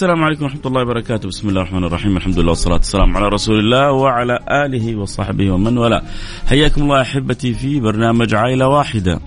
السلام 0.00 0.24
عليكم 0.24 0.44
ورحمة 0.44 0.60
الله 0.66 0.82
وبركاته. 0.82 1.28
بسم 1.28 1.48
الله 1.48 1.60
الرحمن 1.60 1.84
الرحيم. 1.84 2.16
الحمد 2.16 2.38
لله 2.38 2.48
والصلاة 2.48 2.76
والسلام 2.76 3.16
على 3.16 3.28
رسول 3.28 3.58
الله 3.58 3.92
وعلى 3.92 4.38
آله 4.48 4.96
وصحبه 4.96 5.50
ومن 5.50 5.78
والاه. 5.78 6.02
حياكم 6.46 6.82
الله 6.82 7.00
أحبتي 7.00 7.54
في 7.54 7.80
برنامج 7.80 8.34
عائلة 8.34 8.68
واحدة. 8.68 9.20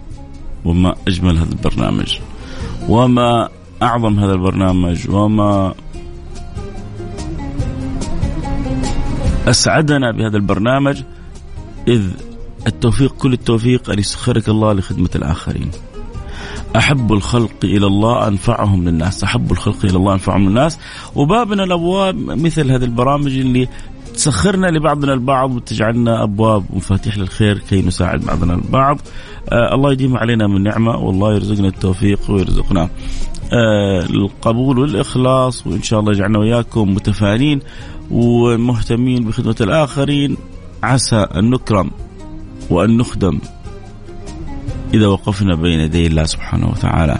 وما 0.65 0.95
أجمل 1.07 1.37
هذا 1.37 1.51
البرنامج. 1.51 2.17
وما 2.89 3.49
أعظم 3.83 4.19
هذا 4.19 4.33
البرنامج. 4.33 5.09
وما 5.09 5.73
أسعدنا 9.47 10.11
بهذا 10.11 10.37
البرنامج. 10.37 11.01
إذ 11.87 12.01
التوفيق 12.67 13.13
كل 13.13 13.33
التوفيق. 13.33 13.89
أن 13.89 13.99
يسخرك 13.99 14.49
الله 14.49 14.73
لخدمة 14.73 15.09
الآخرين. 15.15 15.71
أحب 16.75 17.13
الخلق 17.13 17.51
إلى 17.63 17.87
الله 17.87 18.27
أنفعهم 18.27 18.89
للناس 18.89 19.23
أحب 19.23 19.51
الخلق 19.51 19.85
إلى 19.85 19.97
الله 19.97 20.13
أنفعهم 20.13 20.49
للناس. 20.49 20.79
وبابنا 21.15 21.63
الأبواب 21.63 22.15
مثل 22.15 22.71
هذه 22.71 22.83
البرامج 22.83 23.37
اللي 23.37 23.67
تسخرنا 24.13 24.67
لبعضنا 24.67 25.13
البعض 25.13 25.55
وتجعلنا 25.55 26.23
أبواب 26.23 26.63
ومفاتيح 26.73 27.17
للخير 27.17 27.57
كي 27.57 27.81
نساعد 27.81 28.21
بعضنا 28.21 28.53
البعض. 28.53 28.99
آه 29.49 29.75
الله 29.75 29.91
يديم 29.91 30.17
علينا 30.17 30.47
من 30.47 30.63
نعمة 30.63 30.97
والله 30.97 31.33
يرزقنا 31.33 31.67
التوفيق 31.67 32.19
ويرزقنا 32.31 32.89
آه 33.53 34.05
القبول 34.09 34.79
والإخلاص 34.79 35.67
وإن 35.67 35.83
شاء 35.83 35.99
الله 35.99 36.11
يجعلنا 36.11 36.39
وإياكم 36.39 36.93
متفانين 36.93 37.59
ومهتمين 38.11 39.25
بخدمة 39.25 39.55
الآخرين. 39.61 40.37
عسى 40.83 41.15
أن 41.15 41.49
نكرم 41.49 41.91
وأن 42.69 42.97
نخدم. 42.97 43.39
إذا 44.93 45.07
وقفنا 45.07 45.55
بين 45.55 45.79
يدي 45.79 46.07
الله 46.07 46.23
سبحانه 46.23 46.69
وتعالى. 46.69 47.17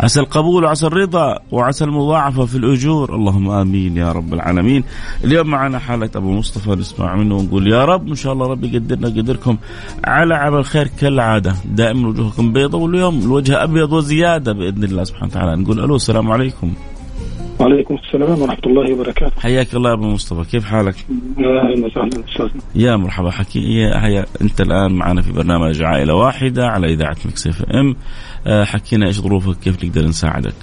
عسى 0.00 0.20
القبول 0.20 0.64
وعسى 0.64 0.86
الرضا 0.86 1.38
وعسى 1.50 1.84
المضاعفة 1.84 2.44
في 2.46 2.56
الأجور. 2.56 3.14
اللهم 3.14 3.50
آمين 3.50 3.96
يا 3.96 4.12
رب 4.12 4.34
العالمين. 4.34 4.84
اليوم 5.24 5.46
معنا 5.46 5.78
حالة 5.78 6.10
أبو 6.16 6.32
مصطفى 6.32 6.70
نسمع 6.70 7.16
منه 7.16 7.36
ونقول 7.36 7.72
يا 7.72 7.84
رب 7.84 8.08
إن 8.08 8.14
شاء 8.14 8.32
الله 8.32 8.46
ربي 8.46 8.76
يقدرنا 8.76 9.08
قدركم 9.08 9.56
على 10.04 10.34
عمل 10.34 10.58
الخير 10.58 10.88
كالعادة. 11.00 11.54
دائما 11.64 12.08
وجوهكم 12.08 12.52
بيضة 12.52 12.78
واليوم 12.78 13.18
الوجه 13.18 13.64
أبيض 13.64 13.92
وزيادة 13.92 14.52
بإذن 14.52 14.84
الله 14.84 15.04
سبحانه 15.04 15.26
وتعالى. 15.26 15.62
نقول 15.62 15.80
ألو 15.80 15.96
السلام 15.96 16.30
عليكم. 16.32 16.74
وعليكم 17.60 17.94
السلام 17.94 18.42
ورحمة 18.42 18.66
الله 18.66 18.92
وبركاته. 18.92 19.40
حياك 19.40 19.74
الله 19.74 19.90
يا 19.90 19.94
أبو 19.94 20.04
مصطفى 20.04 20.50
كيف 20.50 20.64
حالك؟ 20.64 20.94
أهلا 21.38 21.86
وسهلا 21.86 22.50
يا 22.74 22.96
مرحبا 22.96 23.30
حكي 23.30 23.58
يا 23.58 24.06
هيا 24.06 24.26
أنت 24.42 24.60
الآن 24.60 24.92
معنا 24.92 25.22
في 25.22 25.32
برنامج 25.32 25.82
عائلة 25.82 26.14
واحدة 26.14 26.66
على 26.66 26.92
إذاعة 26.92 27.16
Mix 27.24 27.46
FM. 27.46 27.96
آه، 28.46 28.64
حكينا 28.64 29.06
إيش 29.06 29.20
ظروفك 29.20 29.58
كيف 29.58 29.84
نقدر 29.84 30.04
نساعدك؟ 30.04 30.54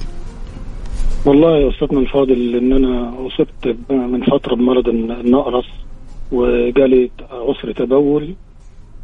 والله 1.25 1.57
يا 1.57 1.69
أستاذنا 1.69 1.99
الفاضل 1.99 2.55
إن 2.55 2.73
أنا 2.73 3.13
أصبت 3.27 3.75
من 3.91 4.23
فترة 4.23 4.55
بمرض 4.55 4.87
النقرس 4.87 5.65
وجالي 6.31 7.11
عسر 7.31 7.71
تبول 7.71 8.35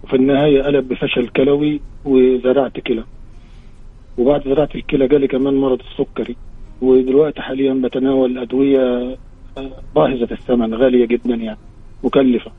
وفي 0.03 0.15
النهاية 0.15 0.63
قلب 0.63 0.87
بفشل 0.87 1.27
كلوي 1.27 1.81
وزرعت 2.05 2.79
كلى. 2.79 3.03
وبعد 4.17 4.43
زراعة 4.43 4.69
الكلى 4.75 5.07
جالي 5.07 5.27
كمان 5.27 5.53
مرض 5.53 5.79
السكري. 5.91 6.35
ودلوقتي 6.81 7.41
حاليا 7.41 7.73
بتناول 7.73 8.38
أدوية 8.38 9.17
باهظة 9.95 10.27
الثمن 10.31 10.73
غالية 10.75 11.05
جدا 11.05 11.35
يعني 11.35 11.57
مكلفة. 12.03 12.51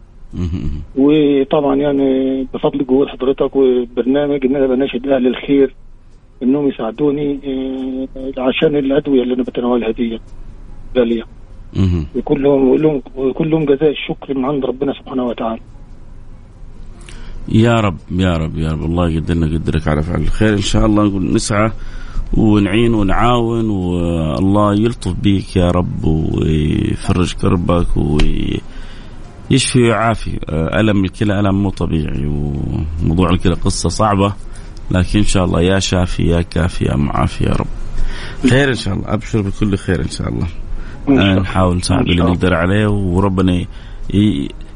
وطبعا 0.97 1.77
يعني 1.77 2.43
بفضل 2.55 2.87
جهود 2.87 3.09
حضرتك 3.09 3.57
والبرنامج 3.57 4.47
إن 4.47 4.57
أنا 4.57 4.67
بناشد 4.67 5.09
أهل 5.09 5.27
الخير 5.27 5.75
إنهم 6.43 6.69
يساعدوني 6.69 7.39
آه، 8.17 8.41
عشان 8.41 8.77
الأدوية 8.77 9.23
اللي 9.23 9.35
أنا 9.35 9.43
بتناولها 9.43 9.91
دي 9.91 10.21
غالية. 10.97 11.23
وكلهم 12.17 12.69
وكلهم 12.71 13.03
وكلهم 13.17 13.65
جزاء 13.65 13.91
الشكر 13.91 14.39
من 14.39 14.45
عند 14.45 14.65
ربنا 14.65 14.93
سبحانه 14.93 15.25
وتعالى. 15.25 15.61
يا 17.49 17.75
رب 17.75 17.97
يا 18.11 18.37
رب 18.37 18.59
يا 18.59 18.69
رب. 18.73 18.83
الله 18.85 19.11
يقدرنا 19.11 19.47
يقدرك 19.47 19.89
على 19.89 20.03
فعل 20.03 20.21
الخير. 20.21 20.53
إن 20.53 20.61
شاء 20.73 20.87
الله 20.87 21.05
نقول 21.05 21.35
نسعى 21.35 21.71
ونعين 22.35 22.95
ونعاون 22.95 23.71
والله 23.71 24.75
يلطف 24.75 25.13
بيك 25.13 25.57
يا 25.57 25.71
رب 25.71 26.05
ويفرج 26.05 27.33
كربك 27.33 27.87
ويشفي 29.51 29.83
ويعافي. 29.83 30.39
ألم 30.51 31.05
الكلى 31.05 31.41
ألم 31.41 31.63
مو 31.63 31.71
طبيعي 31.71 32.27
وموضوع 32.27 33.31
الكلى 33.31 33.55
قصة 33.55 33.89
صعبة 33.89 34.33
لكن 34.91 35.19
إن 35.19 35.25
شاء 35.25 35.45
الله 35.45 35.63
يا 35.63 35.79
شافي 35.79 36.23
يا 36.23 36.43
كافي 36.43 36.85
يا 36.85 36.97
معافي 36.97 37.45
يا 37.45 37.53
رب. 37.53 37.67
خير 38.51 38.69
إن 38.69 38.75
شاء 38.75 38.95
الله 38.95 39.15
أبشر 39.15 39.41
بكل 39.41 39.77
خير 39.77 40.01
إن 40.01 40.09
شاء 40.09 40.29
الله. 40.29 40.47
نحاول 41.41 41.77
نساعد 41.77 42.09
اللي 42.09 42.23
نقدر 42.23 42.55
عليه 42.55 42.87
وربنا 42.87 43.65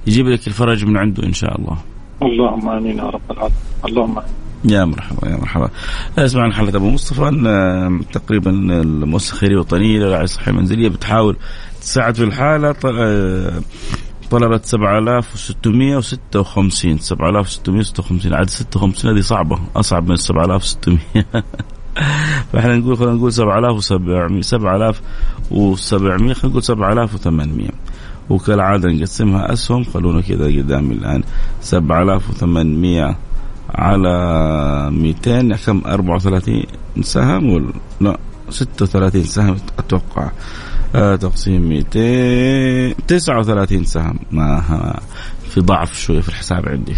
يجيب 0.07 0.29
لك 0.29 0.47
الفرج 0.47 0.85
من 0.85 0.97
عنده 0.97 1.23
إن 1.23 1.33
شاء 1.33 1.59
الله. 1.61 1.77
اللهم 2.23 2.69
آمين 2.69 2.99
يا 2.99 3.05
رب 3.05 3.21
العالمين. 3.31 3.59
اللهم 3.85 4.19
آمين. 4.19 4.42
يا 4.65 4.85
مرحبا 4.85 5.29
يا 5.29 5.37
مرحبا. 5.37 5.71
أسمع 6.19 6.43
عن 6.43 6.53
حالة 6.53 6.77
أبو 6.77 6.91
مصطفى. 6.91 7.29
ان 7.29 8.01
تقريبا 8.13 8.51
المؤسسه 8.51 9.33
الخيريه 9.33 9.55
الوطنيه 9.55 9.99
للرعايه 9.99 10.25
الصحيه 10.25 10.53
المنزليه 10.53 10.89
بتحاول 10.89 11.37
تساعد 11.81 12.15
في 12.15 12.25
الحالة. 12.25 12.75
طلبت 14.33 14.65
7656 14.65 16.99
7656 16.99 18.35
عاد 18.35 18.51
56 18.51 19.15
هذه 19.15 19.21
صعبة 19.21 19.59
أصعب 19.77 20.09
من 20.09 20.17
7600 20.17 20.99
فإحنا 22.53 22.77
نقول 22.77 22.97
خلينا 22.97 23.15
نقول 23.15 23.33
7700 23.33 24.43
7700 24.43 26.35
خلينا 26.35 26.45
نقول 26.45 26.63
7800 26.63 27.69
وكالعادة 28.31 28.89
نقسمها 28.89 29.53
أسهم 29.53 29.85
خلونا 29.85 30.21
كذا 30.21 30.47
قدامي 30.47 30.95
الآن. 30.95 31.23
7800 31.61 33.17
على 33.75 34.91
200 34.93 35.57
كم 35.57 35.83
34 35.87 36.63
سهم 37.01 37.51
ولا 37.51 37.73
لا 38.01 38.19
36 38.51 39.25
سهم 39.25 39.57
أتوقع. 39.79 40.31
آه 40.95 41.17
تقسيم 41.17 41.69
200 41.69 42.95
39 43.09 43.85
سهم. 43.85 44.19
ما 44.31 44.63
في 45.49 45.61
ضعف 45.61 45.99
شوية 45.99 46.21
في 46.21 46.29
الحساب 46.29 46.69
عندي. 46.69 46.95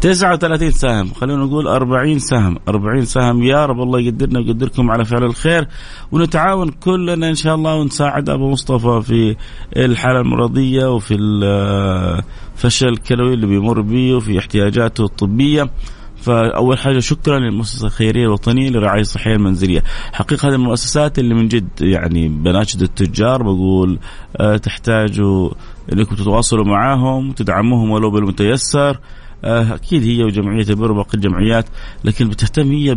39 0.00 0.70
سهم 0.70 1.12
خلينا 1.12 1.44
نقول 1.44 1.68
40 1.68 2.18
سهم. 2.18 2.56
40 2.68 3.04
سهم 3.04 3.42
يا 3.42 3.66
رب 3.66 3.80
الله 3.80 4.00
يقدرنا 4.00 4.38
ويقدركم 4.38 4.90
على 4.90 5.04
فعل 5.04 5.24
الخير. 5.24 5.68
ونتعاون 6.12 6.68
كلنا 6.68 7.28
إن 7.28 7.34
شاء 7.34 7.54
الله 7.54 7.74
ونساعد 7.74 8.28
أبو 8.28 8.50
مصطفى 8.50 9.02
في 9.06 9.36
الحالة 9.76 10.20
المرضية 10.20 10.86
وفي 10.94 11.14
الفشل 11.14 12.88
الكلوي 12.88 13.34
اللي 13.34 13.46
بيمر 13.46 13.80
به 13.80 14.14
وفي 14.14 14.38
احتياجاته 14.38 15.04
الطبية. 15.04 15.70
فأول 16.20 16.78
حاجة 16.78 16.98
شكرا 16.98 17.38
للمؤسسة 17.38 17.86
الخيرية 17.86 18.24
الوطنية 18.24 18.70
للرعايه 18.70 19.00
الصحيه 19.00 19.34
المنزلية. 19.34 19.84
حقيقة 20.12 20.48
هذه 20.48 20.54
المؤسسات 20.54 21.18
اللي 21.18 21.34
من 21.34 21.48
جد 21.48 21.68
يعني 21.80 22.28
بناشد 22.28 22.82
التجار 22.82 23.42
بقول 23.42 23.98
أه 24.36 24.56
تحتاجوا 24.56 25.50
إنكم 25.92 26.16
تتواصلوا 26.16 26.64
معاهم 26.64 27.28
وتدعموهم 27.28 27.90
ولو 27.90 28.10
بالمتيسر. 28.10 29.00
أه 29.44 29.74
أكيد 29.74 30.02
هي 30.02 30.24
وجمعية 30.24 30.66
البر 30.70 30.92
وباقي 30.92 31.14
الجمعيات 31.14 31.66
لكن 32.04 32.28
بتهتم 32.28 32.72
هي 32.72 32.94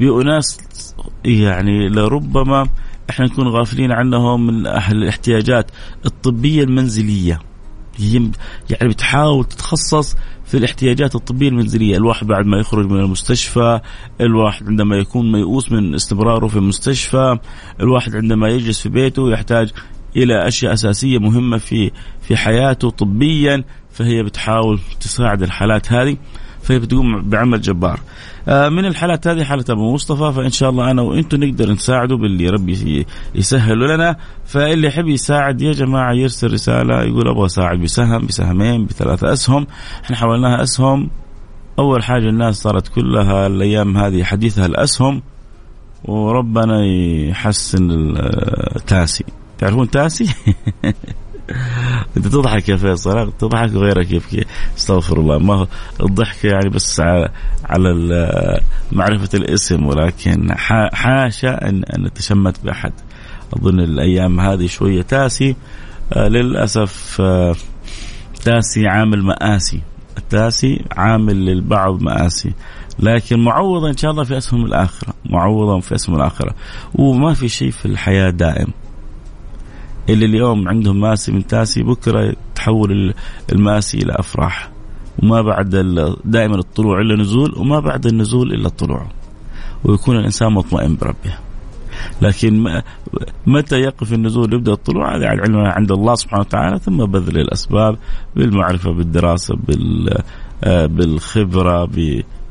بأناس 0.00 0.58
يعني 1.24 1.88
لربما 1.88 2.66
إحنا 3.10 3.26
نكون 3.26 3.48
غافلين 3.48 3.92
عنهم 3.92 4.46
من 4.46 4.66
أهل 4.66 4.96
الاحتياجات 4.96 5.70
الطبية 6.06 6.64
المنزلية. 6.64 7.40
هي 7.96 8.30
يعني 8.70 8.88
بتحاول 8.88 9.44
تتخصص 9.44 10.16
في 10.44 10.56
الاحتياجات 10.56 11.14
الطبية 11.14 11.48
المنزلية، 11.48 11.96
الواحد 11.96 12.26
بعد 12.26 12.46
ما 12.46 12.58
يخرج 12.58 12.90
من 12.90 13.00
المستشفى، 13.00 13.80
الواحد 14.20 14.66
عندما 14.66 14.96
يكون 14.96 15.32
ميؤوس 15.32 15.72
من 15.72 15.94
استمراره 15.94 16.46
في 16.46 16.56
المستشفى، 16.56 17.38
الواحد 17.80 18.16
عندما 18.16 18.48
يجلس 18.48 18.80
في 18.80 18.88
بيته 18.88 19.30
يحتاج 19.30 19.70
إلى 20.16 20.48
أشياء 20.48 20.72
أساسية 20.72 21.18
مهمة 21.18 21.58
في 21.58 21.90
في 22.22 22.36
حياته 22.36 22.90
طبيا 22.90 23.64
فهي 23.90 24.22
بتحاول 24.22 24.80
تساعد 25.00 25.42
الحالات 25.42 25.92
هذه. 25.92 26.16
فهي 26.64 26.78
بتقوم 26.78 27.22
بعمل 27.22 27.60
جبار. 27.60 28.00
آه، 28.48 28.68
من 28.68 28.84
الحالات 28.84 29.26
هذه 29.26 29.44
حالة 29.44 29.64
أبو 29.70 29.94
مصطفى 29.94 30.32
فإن 30.36 30.50
شاء 30.50 30.70
الله 30.70 30.90
أنا 30.90 31.02
وأنتم 31.02 31.44
نقدر 31.44 31.72
نساعده 31.72 32.16
باللي 32.16 32.48
ربي 32.48 33.06
يسهل 33.34 33.94
لنا. 33.94 34.16
فاللي 34.44 34.86
يحب 34.86 35.08
يساعد 35.08 35.62
يا 35.62 35.72
جماعة 35.72 36.12
يرسل 36.12 36.52
رسالة 36.52 37.02
يقول 37.02 37.28
أبغى 37.28 37.46
أساعد 37.46 37.78
بسهم 37.78 38.26
بسهمين 38.26 38.86
بثلاثة 38.86 39.32
أسهم. 39.32 39.66
إحنا 40.04 40.16
حولناها 40.16 40.62
أسهم. 40.62 41.10
أول 41.78 42.04
حاجة 42.04 42.28
الناس 42.28 42.54
صارت 42.54 42.88
كلها 42.88 43.46
الأيام 43.46 43.96
هذه 43.96 44.24
حديثها 44.24 44.66
الأسهم. 44.66 45.22
وربنا 46.04 46.84
يحسن 47.30 47.90
التاسي 48.76 49.24
تعرفون 49.58 49.90
تاسي؟ 49.90 50.28
انت 52.16 52.26
تضحك 52.28 52.68
يا 52.68 52.76
فيصل 52.76 53.32
تضحك 53.38 53.70
غيرك 53.70 54.12
يبكي. 54.12 54.44
أستغفر 54.76 55.20
الله. 55.20 55.38
ما 55.38 55.54
هو 55.54 55.66
الضحك 56.00 56.44
يعني 56.44 56.68
بس 56.68 57.00
على 57.00 57.30
على 57.64 58.60
معرفة 58.92 59.28
الاسم 59.34 59.86
ولكن 59.86 60.54
حاشا 60.92 61.68
ان 61.68 61.84
إن 61.84 62.04
نتشمت 62.04 62.64
بأحد. 62.64 62.92
أظن 63.56 63.80
الأيام 63.80 64.40
هذه 64.40 64.66
شوية 64.66 65.02
تاسي. 65.02 65.56
آه 66.12 66.28
للأسف 66.28 67.16
آه 67.20 67.54
تاسي 68.44 68.86
عامل 68.88 69.22
مآسي. 69.22 69.80
التاسي 70.18 70.84
عامل 70.96 71.44
للبعض 71.46 72.02
مآسي. 72.02 72.52
لكن 72.98 73.38
معوضة 73.44 73.90
إن 73.90 73.96
شاء 73.96 74.10
الله 74.10 74.24
في 74.24 74.38
أسهم 74.38 74.64
الآخرة. 74.64 75.14
معوضة 75.24 75.80
في 75.80 75.94
أسهم 75.94 76.16
الآخرة. 76.16 76.54
وما 76.94 77.34
في 77.34 77.48
شيء 77.48 77.70
في 77.70 77.86
الحياة 77.86 78.30
دائم. 78.30 78.72
اللي 80.08 80.26
اليوم 80.26 80.68
عندهم 80.68 81.00
ماسي 81.00 81.32
من 81.32 81.46
تاسي 81.46 81.82
بكرة 81.82 82.36
تحول 82.54 83.14
الماسي 83.52 83.98
إلى 83.98 84.12
أفراح. 84.12 84.70
وما 85.22 85.42
بعد 85.42 85.70
دائما 86.24 86.56
الطلوع 86.56 87.00
إلا 87.00 87.16
نزول 87.16 87.54
وما 87.56 87.80
بعد 87.80 88.06
النزول 88.06 88.52
إلا 88.52 88.66
الطلوع. 88.66 89.06
ويكون 89.84 90.16
الإنسان 90.16 90.52
مطمئن 90.52 90.96
بربه. 90.96 91.34
لكن 92.22 92.82
متى 93.46 93.76
يقف 93.76 94.12
النزول 94.12 94.54
يبدا 94.54 94.72
الطلوع؟ 94.72 95.16
هذا 95.16 95.26
علم 95.26 95.56
عند 95.56 95.92
الله 95.92 96.14
سبحانه 96.14 96.40
وتعالى 96.40 96.78
ثم 96.78 96.96
بذل 96.96 97.38
الأسباب 97.38 97.98
بالمعرفة 98.36 98.92
بالدراسة 98.92 99.58
آه، 100.64 100.86
بالخبرة 100.86 101.84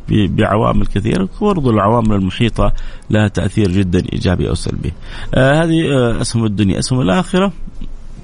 بعوامل 0.09 0.85
كثيرة 0.85 1.29
برضو 1.41 1.69
العوامل 1.69 2.15
المحيطة 2.15 2.73
لها 3.09 3.27
تأثير 3.27 3.71
جدا 3.71 4.03
إيجابي 4.13 4.49
أو 4.49 4.53
سلبي. 4.53 4.93
آه 5.33 5.63
هذه 5.63 5.81
آه 5.91 6.21
أسهم 6.21 6.45
الدنيا. 6.45 6.79
أسهم 6.79 7.01
الآخرة 7.01 7.51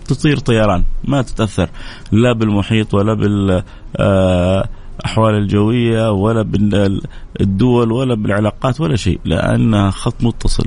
تطير 0.07 0.37
طيران 0.37 0.83
ما 1.03 1.21
تتأثر 1.21 1.69
لا 2.11 2.33
بالمحيط 2.33 2.93
ولا 2.93 3.13
بال 3.13 3.63
آه 3.97 4.69
أحوال 5.05 5.35
الجوية 5.35 6.11
ولا 6.11 6.41
بالدول 6.41 7.91
ولا 7.91 8.15
بالعلاقات 8.15 8.81
ولا 8.81 8.95
شيء 8.95 9.19
لأنها 9.25 9.91
خط 9.91 10.23
متصل 10.23 10.65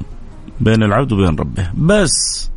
بين 0.61 0.82
العبد 0.82 1.12
وبين 1.12 1.37
ربه. 1.38 1.70
بس 1.75 2.50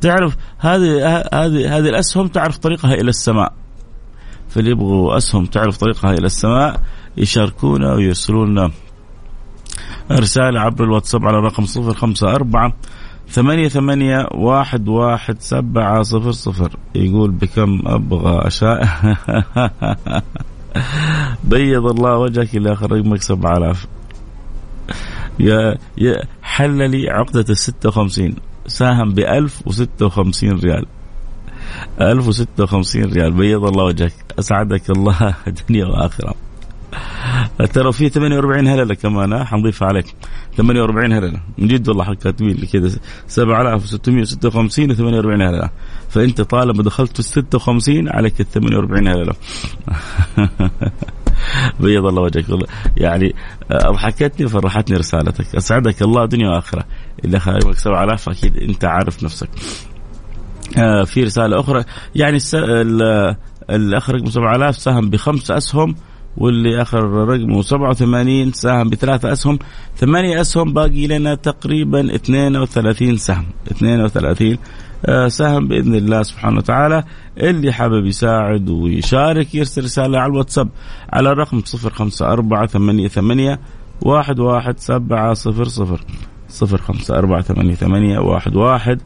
تعرف 0.00 0.36
هذه 0.58 1.06
هذه 1.32 1.78
هذه 1.78 1.88
الأسهم 1.88 2.28
تعرف 2.28 2.58
طريقها 2.58 2.94
إلى 2.94 3.08
السماء. 3.08 3.52
فاللي 4.48 4.70
يبغوا 4.70 5.16
أسهم 5.16 5.46
تعرف 5.46 5.76
طريقها 5.76 6.12
إلى 6.12 6.26
السماء 6.26 6.80
يشاركونا 7.16 7.94
ويرسلوا 7.94 8.46
لنا 8.46 8.70
رسالة 10.12 10.60
عبر 10.60 10.84
الواتساب 10.84 11.26
على 11.26 11.38
الرقم 11.38 11.64
صفر 11.64 11.94
خمسة 11.94 12.34
أربعة 12.34 12.72
ثمانية 13.30 13.68
ثمانية 13.68 14.28
واحد 14.34 14.88
واحد 14.88 15.36
سبعة 15.40 16.02
صفر 16.02 16.30
صفر. 16.30 16.76
يقول 16.94 17.30
بكم 17.30 17.82
أبغى 17.86 18.46
أشاء. 18.46 18.84
بيض 21.50 21.86
الله 21.86 22.18
وجهك 22.18 22.56
إلى 22.56 22.72
آخر 22.72 22.92
رقمك 22.92 23.22
سبعة 23.22 23.56
آلاف 23.56 23.86
يا 25.38 25.76
يا 25.98 26.22
حل 26.42 26.90
لي 26.90 27.10
عقدة 27.10 27.44
الستة 27.50 27.88
وخمسين. 27.88 28.36
ساهم 28.66 29.14
بألف 29.14 29.62
وستة 29.66 30.06
وخمسين 30.06 30.58
ريال. 30.58 30.86
ألف 32.00 32.28
وستة 32.28 32.64
وخمسين 32.64 33.04
ريال. 33.04 33.32
بيض 33.32 33.64
الله 33.64 33.84
وجهك. 33.84 34.14
أسعدك 34.38 34.90
الله 34.90 35.34
دنيا 35.68 35.86
وآخرة 35.86 36.34
ترى 37.72 37.92
في 37.92 38.08
48 38.08 38.68
هللة 38.68 38.94
كمان 38.94 39.44
حنضيفها 39.44 39.88
عليك. 39.88 40.14
48 40.56 41.12
هللة. 41.12 41.40
من 41.58 41.68
جد 41.68 41.88
والله 41.88 42.14
كاتبين 42.14 42.56
لي 42.56 42.66
كذا. 42.66 42.98
7656 43.26 44.90
و 44.90 44.94
48 44.94 45.42
هللة. 45.42 45.70
فأنت 46.08 46.40
طالما 46.40 46.82
دخلت 46.82 47.16
في 47.16 47.22
56 47.22 48.08
عليك 48.08 48.40
ال 48.40 48.50
48 48.50 49.08
هللة. 49.08 49.34
بيض 51.80 52.06
الله 52.06 52.22
وجهك. 52.22 52.48
والله 52.48 52.66
يعني 52.96 53.34
اضحكتني 53.70 54.46
وفرحتني 54.46 54.96
رسالتك. 54.96 55.56
أسعدك 55.56 56.02
الله 56.02 56.24
دنيا 56.24 56.48
وآخرة. 56.48 56.84
اللي 57.24 57.40
خايبك 57.40 57.76
7000 57.76 58.28
أكيد 58.28 58.56
أنت 58.56 58.84
عارف 58.84 59.24
نفسك. 59.24 59.48
آه 60.78 61.04
في 61.04 61.22
رسالة 61.22 61.60
أخرى. 61.60 61.84
يعني 62.14 62.38
الاخ 63.70 64.10
رقم 64.10 64.26
7000 64.26 64.76
سهم 64.76 65.10
بخمس 65.10 65.50
أسهم. 65.50 65.94
واللي 66.36 66.82
آخر 66.82 67.04
رقمه 67.04 67.62
87 67.62 68.52
ساهم 68.52 68.88
بثلاثة 68.90 69.32
أسهم 69.32 69.58
ثمانية 69.96 70.40
أسهم 70.40 70.72
باقي 70.72 71.06
لنا 71.06 71.34
تقريبا 71.34 72.14
32 72.14 73.16
سهم 73.16 73.46
32 73.70 74.58
آه، 75.06 75.28
سهم 75.28 75.68
بإذن 75.68 75.94
الله 75.94 76.22
سبحانه 76.22 76.56
وتعالى. 76.56 77.04
اللي 77.38 77.72
حابب 77.72 78.06
يساعد 78.06 78.68
ويشارك 78.70 79.54
يرسل 79.54 79.84
رسالة 79.84 80.18
على 80.18 80.30
الواتساب 80.32 80.68
على 81.12 81.32
الرقم 81.32 81.62
054 81.82 82.66
88 82.66 83.56
واحد 84.02 84.38
واحد 84.38 84.78
سبعة 84.78 85.34
صفر 85.34 85.64
صفر. 85.64 86.00
صفر 86.48 86.78
خمسة 86.78 87.18
أربعة 87.18 87.42
ثمانية 87.42 87.74
ثمانية 87.74 88.18
واحد 88.18 88.56
واحد. 88.56 89.00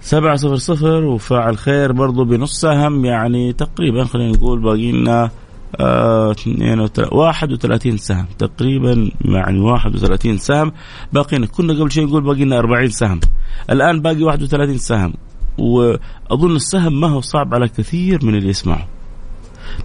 سبعة 0.00 0.36
صفر 0.36 0.56
صفر 0.56 1.04
وفاعل 1.04 1.58
خير 1.58 1.92
برضو 1.92 2.24
بنص 2.24 2.60
سهم 2.60 3.04
يعني 3.04 3.52
تقريبا 3.52 4.04
خلينا 4.04 4.32
نقول 4.32 4.62
باقي 4.62 4.92
لنا 4.92 5.30
31 7.12 7.96
سهم. 7.96 8.26
تقريبا 8.38 9.10
يعني 9.24 9.60
31 9.60 10.38
سهم. 10.38 10.72
باقينا 11.12 11.46
كنا 11.46 11.72
قبل 11.72 11.92
شيء 11.92 12.06
نقول 12.06 12.22
باقي 12.22 12.44
لنا 12.44 12.58
40 12.58 12.88
سهم. 12.88 13.20
الآن 13.70 14.00
باقي 14.00 14.22
31 14.22 14.78
سهم. 14.78 15.14
وأظن 15.58 16.56
السهم 16.56 17.00
ما 17.00 17.08
هو 17.08 17.20
صعب 17.20 17.54
على 17.54 17.68
كثير 17.68 18.24
من 18.24 18.34
اللي 18.34 18.48
يسمعوا 18.48 18.84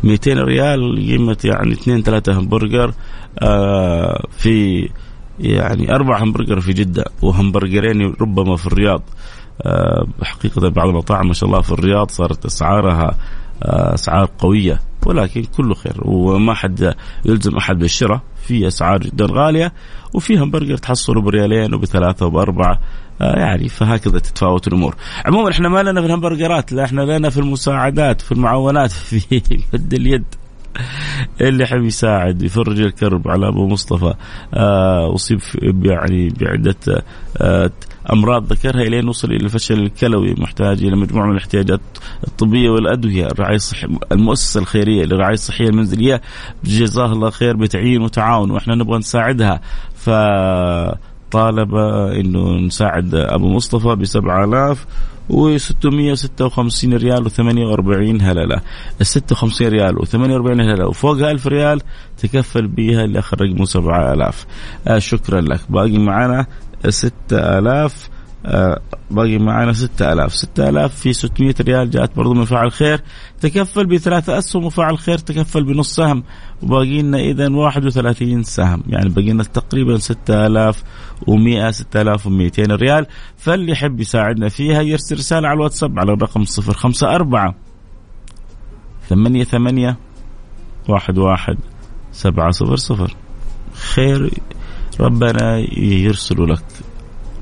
200 0.04 0.34
ريال 0.34 0.96
قيمة 0.96 1.38
يعني 1.44 1.72
اثنين 1.74 2.02
ثلاثة 2.04 2.40
همبرجر 2.40 2.94
آه 3.40 4.24
في 4.32 4.90
يعني 5.40 5.96
أربع 5.96 6.24
همبرجر 6.24 6.60
في 6.60 6.74
جدة 6.74 7.06
وهمبرجرين 7.22 8.14
ربما 8.22 8.56
في 8.56 8.68
الرياض. 8.68 9.02
آه 9.62 10.08
حقيقة 10.24 10.70
بعض 10.70 10.88
المطاعم 10.88 11.28
ما 11.28 11.34
شاء 11.34 11.50
الله 11.50 11.62
في 11.62 11.72
الرياض 11.72 12.12
صارت 12.12 12.46
أسعارها 12.46 13.18
آه 13.64 13.94
أسعار 13.94 14.30
قوية. 14.40 14.80
ولكن 15.06 15.44
كله 15.44 15.74
خير 15.74 16.02
وما 16.06 16.54
حد 16.54 16.96
يلزم 17.26 17.58
أحد 17.58 17.80
بالشراء 17.80 18.22
في 18.48 18.68
أسعار 18.68 19.00
جدا 19.00 19.26
غالية 19.30 19.74
وفي 20.14 20.38
همبرجر 20.38 20.78
تحصله 20.78 21.22
بريالين 21.22 21.74
وبثلاثة 21.74 22.26
وبأربعة 22.26 22.80
آه 23.22 23.40
يعني 23.40 23.70
فهكذا 23.70 24.20
تتفاوت 24.20 24.68
الأمور. 24.68 24.96
عموما 25.26 25.52
إحنا 25.52 25.70
ما 25.70 25.84
لنا 25.84 26.02
في 26.02 26.08
الهمبرجرات 26.08 26.74
لا 26.74 26.84
إحنا 26.84 27.02
لنا 27.02 27.30
في 27.30 27.38
المساعدات 27.38 28.22
في 28.22 28.32
المعاونات 28.32 28.92
في 29.10 29.42
مد 29.74 29.94
اليد. 29.94 30.26
اللي 31.42 31.64
يحب 31.64 31.84
يساعد 31.84 32.42
يفرج 32.42 32.80
الكرب 32.80 33.28
على 33.28 33.48
أبو 33.48 33.68
مصطفى 33.68 34.14
آه 34.54 35.16
أصيب 35.16 35.40
يعني 35.86 36.30
بعدة 36.30 37.04
آه 37.38 37.72
أمراض 38.14 38.54
ذكرها 38.54 38.82
إلين 38.82 39.08
وصل 39.08 39.28
إلى 39.28 39.46
الفشل 39.46 39.80
الكلوي 39.80 40.36
محتاج 40.38 40.84
إلى 40.84 40.96
مجموعة 40.96 41.26
من 41.26 41.32
الاحتياجات 41.32 41.82
الطبية 42.28 42.70
والأدوية 42.70 43.26
الرعاية 43.26 43.56
الصحية 43.56 43.88
المؤسسة 44.12 44.60
الخيرية 44.60 45.04
للرعايه 45.06 45.34
الصحية 45.34 45.70
المنزلية 45.70 46.22
جزاه 46.64 47.12
الله 47.14 47.30
خير 47.30 47.56
بتعيين 47.56 48.02
وتعاون 48.02 48.52
وإحنا 48.52 48.76
نبغى 48.76 48.98
نساعدها. 48.98 49.62
ف 49.96 50.10
طالب 51.32 51.76
إنه 52.16 52.58
نساعد 52.60 53.16
أبو 53.16 53.50
مصطفى 53.50 53.96
ب 53.96 54.06
7000 54.06 54.86
و656 55.30 56.86
ريال 56.86 57.30
و48 57.30 58.22
هللة. 58.22 58.62
ال 59.02 59.06
56 59.06 59.68
ريال 59.68 60.00
و48 60.00 60.16
هللة. 60.62 60.88
وفوقها 60.88 61.32
1000 61.32 61.48
ريال 61.48 61.82
تكفل 62.18 62.68
بها 62.68 63.06
اللي 63.06 63.20
اخر 63.20 63.42
رقمه 63.42 63.66
7000 63.66 64.46
آه 64.88 65.00
شكرا 65.00 65.42
لك. 65.42 65.60
باقي 65.70 65.98
معنا 65.98 66.46
6000 66.88 68.10
آه 68.46 68.82
باقي 69.12 69.38
معنا 69.38 69.74
6000 69.74 70.34
6000 70.34 70.96
في 70.96 71.14
600 71.14 71.56
ريال 71.62 71.90
جاءت 71.90 72.16
برضو 72.16 72.34
من 72.34 72.46
فاعل 72.46 72.72
خير. 72.72 73.02
تكفل 73.42 73.86
بثلاثة 73.86 74.38
أسهم 74.38 74.66
وفاعل 74.66 74.98
خير 74.98 75.18
تكفل 75.18 75.64
بنص 75.64 75.96
سهم. 75.96 76.24
وباقي 76.62 77.02
لنا 77.02 77.20
إذا 77.20 77.50
31 77.50 78.44
سهم. 78.44 78.84
يعني 78.88 79.10
باقي 79.10 79.30
لنا 79.30 79.44
تقريبا 79.44 79.98
6100 79.98 81.72
6200 81.72 82.76
ريال. 82.76 83.06
فاللي 83.38 83.72
يحب 83.72 84.00
يساعدنا 84.00 84.50
فيها 84.50 84.82
يرسل 84.82 85.16
رسالة 85.16 85.48
على 85.48 85.58
الواتساب 85.58 86.00
على 86.00 86.14
الرقم 86.14 86.44
054 86.70 87.54
ثمانية 89.10 89.44
ثمانية 89.44 89.98
واحد 90.90 91.18
واحد 91.18 91.58
سبعة 92.12 92.52
صفر 92.52 92.76
صفر. 92.76 93.16
خير 93.74 94.32
ربنا 95.00 95.58
يرسل 95.78 96.50
لك 96.50 96.66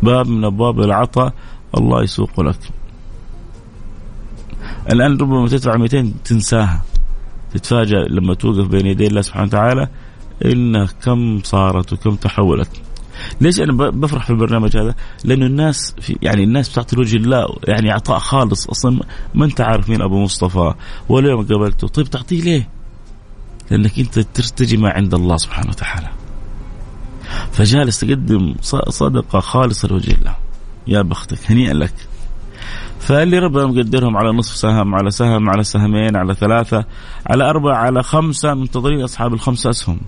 باب 0.03 0.27
من 0.27 0.45
أبواب 0.45 0.79
العطاء 0.79 1.33
الله 1.77 2.03
يسوق 2.03 2.41
لك 2.41 2.59
الآن 4.91 5.17
ربما 5.17 5.47
تدفع 5.47 5.77
200 5.77 6.11
تنساها 6.25 6.83
تتفاجأ 7.53 7.97
لما 8.09 8.33
توقف 8.33 8.67
بين 8.67 8.85
يدي 8.85 9.07
الله 9.07 9.21
سبحانه 9.21 9.45
وتعالى 9.45 9.87
إن 10.45 10.85
كم 10.85 11.39
صارت 11.43 11.93
وكم 11.93 12.15
تحولت 12.15 12.69
ليش 13.41 13.59
أنا 13.59 13.73
بفرح 13.89 14.25
في 14.25 14.29
البرنامج 14.29 14.77
هذا؟ 14.77 14.95
لأنه 15.23 15.45
الناس 15.45 15.95
في 16.01 16.17
يعني 16.21 16.43
الناس 16.43 16.69
بتعطي 16.69 16.95
لوجه 16.95 17.17
الله 17.17 17.45
يعني 17.67 17.91
عطاء 17.91 18.19
خالص 18.19 18.67
أصلا 18.67 18.99
ما 19.35 19.45
أنت 19.45 19.61
عارف 19.61 19.89
مين 19.89 20.01
أبو 20.01 20.23
مصطفى 20.23 20.73
ولا 21.09 21.29
يوم 21.29 21.45
قابلته، 21.45 21.87
طيب 21.87 22.09
تعطيه 22.09 22.41
ليه؟ 22.41 22.69
لأنك 23.71 23.99
أنت 23.99 24.19
ترتجي 24.19 24.77
ما 24.77 24.89
عند 24.89 25.13
الله 25.13 25.37
سبحانه 25.37 25.69
وتعالى. 25.69 26.16
فجالس 27.51 27.99
تقدم 27.99 28.55
صدقة 28.89 29.39
خالصة 29.39 29.87
لوجه 29.87 30.11
الله. 30.11 30.35
يا 30.87 31.01
بختك 31.01 31.51
هنيئا 31.51 31.73
لك. 31.73 31.93
فاللي 32.99 33.39
ربنا 33.39 33.65
مقدرهم 33.65 34.17
على 34.17 34.31
نصف 34.31 34.55
سهم 34.55 34.95
على 34.95 35.11
سهم 35.11 35.49
على 35.49 35.63
سهمين 35.63 36.15
على 36.15 36.35
ثلاثة 36.35 36.85
على 37.27 37.49
أربعة 37.49 37.75
على 37.75 38.03
خمسة 38.03 38.53
منتظرين 38.53 39.01
أصحاب 39.01 39.33
الخمسة 39.33 39.69
أسهم 39.69 39.99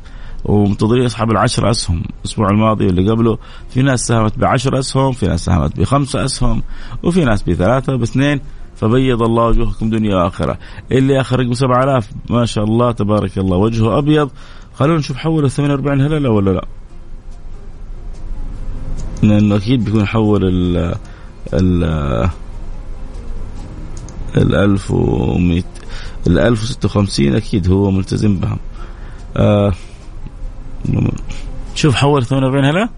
ومنتظرين 0.46 1.06
أصحاب 1.06 1.32
العشر 1.32 1.70
أسهم. 1.70 2.04
الأسبوع 2.20 2.50
الماضي 2.50 2.86
واللي 2.86 3.12
قبله 3.12 3.38
في 3.70 3.82
ناس 3.82 4.00
ساهمت 4.00 4.40
بعشر 4.40 4.80
أسهم 4.80 5.12
في 5.12 5.28
ناس 5.28 5.46
ساهمت 5.46 5.80
بخمسة 5.80 6.26
أسهم 6.26 6.64
وفي 7.04 7.26
ناس 7.26 7.44
بثلاثة 7.44 7.96
باثنين. 7.96 8.42
فبيض 8.76 9.22
الله 9.22 9.44
وجوهكم 9.44 9.90
دنيا 9.90 10.16
وآخرة. 10.16 10.58
اللي 10.92 11.22
آخر 11.22 11.40
رقم 11.40 11.54
7000 11.54 12.10
ما 12.30 12.46
شاء 12.46 12.64
الله 12.64 12.92
تبارك 12.92 13.38
الله 13.38 13.58
وجهه 13.58 13.98
أبيض. 13.98 14.30
خلونا 14.74 15.00
نشوف 15.00 15.18
حول 15.18 15.46
ال 15.46 15.52
48 15.52 16.02
هللة 16.02 16.30
ولا 16.30 16.52
لا؟ 16.52 16.66
لأنه 19.24 19.56
أكيد 19.56 19.86
بيكون 19.86 20.06
حول 20.06 20.46
ال 20.46 20.96
ال 21.54 21.84
ال 24.38 24.56
1100 24.56 25.64
ال 26.28 26.40
1056 26.40 27.36
أكيد 27.36 27.72
هو 27.72 27.92
ملتزم 27.92 28.40
بها. 28.40 28.58
آه 29.38 29.74
شوف 31.76 31.96
حول 31.96 32.26
48 32.26 32.66
هلا؟ 32.66 32.90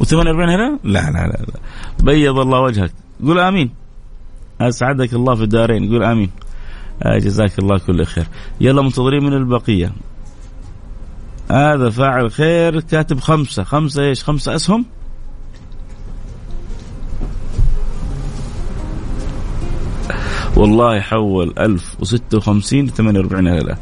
و48 0.00 0.14
هلا؟ 0.14 0.78
لا 0.84 1.10
لا 1.10 1.26
لا 1.26 1.44
لا. 1.48 1.60
بيض 2.02 2.38
الله 2.38 2.60
وجهك. 2.60 2.92
قول 3.24 3.38
آمين. 3.38 3.70
أسعدك 4.60 5.14
الله 5.14 5.34
في 5.34 5.42
الدارين. 5.42 5.92
قول 5.92 6.02
آمين. 6.02 6.30
آه 7.02 7.18
جزاك 7.18 7.58
الله 7.58 7.78
كل 7.78 8.04
خير. 8.04 8.26
يلا 8.60 8.82
منتظرين 8.82 9.24
من 9.24 9.32
البقية. 9.32 9.92
هذا 11.52 11.90
فاعل 11.90 12.30
خير 12.30 12.80
كاتب 12.80 13.20
خمسة. 13.20 13.64
خمسة 13.64 14.02
إيش؟ 14.02 14.24
خمسة 14.24 14.54
أسهم؟ 14.54 14.84
والله 20.56 21.00
حول 21.00 21.52
1056 21.58 22.86
ل 22.86 22.90
48 22.90 23.48
هللة 23.48 23.76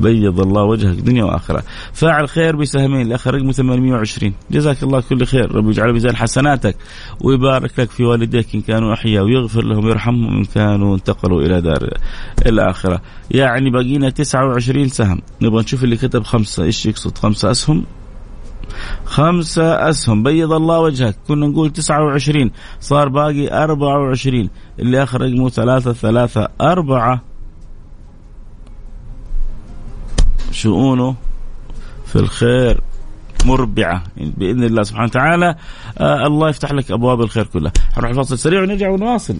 بيض 0.00 0.40
الله 0.40 0.62
وجهك 0.62 0.96
دنيا 0.96 1.24
وآخرة. 1.24 1.62
فاعل 1.92 2.28
خير 2.28 2.56
بسهمين 2.56 3.06
الآخر 3.06 3.34
رقمه 3.34 3.52
820 3.52 4.32
جزاك 4.50 4.82
الله 4.82 5.00
كل 5.00 5.26
خير. 5.26 5.54
ربي 5.54 5.70
يجعل 5.70 5.92
ميزان 5.92 6.16
حسناتك 6.16 6.76
ويبارك 7.20 7.80
لك 7.80 7.90
في 7.90 8.04
والديك 8.04 8.54
إن 8.54 8.60
كانوا 8.60 8.94
احياء 8.94 9.24
ويغفر 9.24 9.64
لهم 9.64 9.84
ويرحمهم 9.84 10.36
إن 10.36 10.44
كانوا 10.44 10.94
انتقلوا 10.94 11.42
إلى 11.42 11.60
دار 11.60 11.98
الآخرة. 12.46 13.02
يعني 13.30 13.70
بقينا 13.70 14.10
29 14.10 14.88
سهم. 14.88 15.22
نبغى 15.42 15.62
نشوف 15.62 15.84
اللي 15.84 15.96
كتب 15.96 16.22
خمسة. 16.22 16.64
إيش 16.64 16.86
يقصد؟ 16.86 17.18
خمسة 17.18 17.50
أسهم؟ 17.50 17.84
خمسة 19.04 19.88
أسهم. 19.88 20.22
بيض 20.22 20.52
الله 20.52 20.80
وجهك. 20.80 21.16
كنا 21.28 21.46
نقول 21.46 21.70
تسعة 21.70 22.04
وعشرين. 22.04 22.50
صار 22.80 23.08
باقي 23.08 23.64
أربعة 23.64 23.98
وعشرين. 23.98 24.50
اللي 24.78 25.02
آخر 25.02 25.20
رقمه 25.20 25.48
ثلاثة 25.48 25.92
ثلاثة 25.92 26.48
أربعة. 26.60 27.20
شؤونه 30.50 31.14
في 32.06 32.16
الخير. 32.16 32.80
مربعة. 33.44 34.02
بإذن 34.16 34.64
الله 34.64 34.82
سبحانه 34.82 35.06
وتعالى 35.06 35.56
آه 35.98 36.26
الله 36.26 36.48
يفتح 36.48 36.72
لك 36.72 36.90
أبواب 36.90 37.20
الخير 37.20 37.46
كلها. 37.46 37.72
حنروح 37.94 38.10
الفاصل 38.10 38.38
سريع 38.38 38.62
ونرجع 38.62 38.88
ونواصل. 38.90 39.36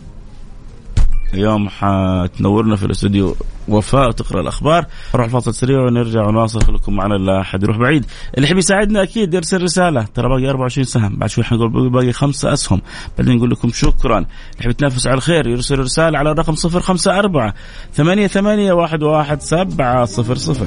اليوم 1.34 1.68
حتنورنا 1.68 2.76
في 2.76 2.86
الاستوديو 2.86 3.36
وفاء 3.68 4.10
تقرا 4.10 4.40
الأخبار. 4.40 4.86
نروح 5.14 5.26
الفاصل 5.26 5.54
سريع 5.54 5.80
ونرجع 5.80 6.26
ونواصل. 6.26 6.60
خليكم 6.60 6.96
معنا 6.96 7.14
لا 7.14 7.40
أحد 7.40 7.62
يروح 7.62 7.76
بعيد. 7.76 8.04
اللي 8.34 8.46
يحب 8.46 8.58
يساعدنا 8.58 9.02
أكيد 9.02 9.34
يرسل 9.34 9.62
رسالة. 9.62 10.06
ترى 10.14 10.28
باقي 10.28 10.50
24 10.50 10.84
سهم. 10.84 11.16
بعد 11.16 11.30
شوي 11.30 11.44
حنقول 11.44 11.90
باقي 11.90 12.12
خمسة 12.12 12.52
أسهم. 12.52 12.80
بعدين 13.18 13.36
نقول 13.36 13.50
لكم 13.50 13.68
شكرا. 13.68 14.18
اللي 14.18 14.28
يحب 14.60 14.70
يتنافس 14.70 15.06
على 15.06 15.16
الخير 15.16 15.46
يرسل 15.46 15.78
رسالة 15.78 16.18
على 16.18 16.30
الرقم 16.30 16.54
054 16.54 17.52
ثمانية 17.92 18.26
ثمانية 18.26 18.72
واحد 18.72 19.02
واحد 19.02 19.40
سبعة 19.40 20.04
صفر 20.04 20.34
صفر. 20.34 20.66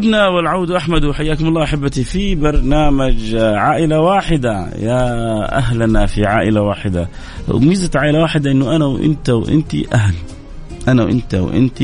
عدنا 0.00 0.28
والعود 0.28 0.70
أحمد 0.70 1.04
وحياكم 1.04 1.46
الله 1.46 1.62
أحبتي 1.64 2.04
في 2.04 2.34
برنامج 2.34 3.34
عائلة 3.36 4.00
واحدة. 4.00 4.68
يا 4.78 5.58
أهلنا 5.58 6.06
في 6.06 6.26
عائلة 6.26 6.62
واحدة. 6.62 7.08
وميزه 7.48 7.90
عائلة 7.94 8.20
واحدة 8.20 8.50
إنه 8.50 8.76
أنا 8.76 8.84
وإنت 8.84 9.30
وانت 9.30 9.74
أهل. 9.74 10.14
أنا 10.88 11.04
وإنت 11.04 11.34
وانت 11.34 11.82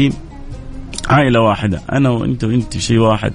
عائلة 1.09 1.41
واحدة. 1.41 1.83
أنا 1.93 2.11
وإنت 2.11 2.45
وانت 2.45 2.79
شيء 2.79 2.99
واحد. 2.99 3.33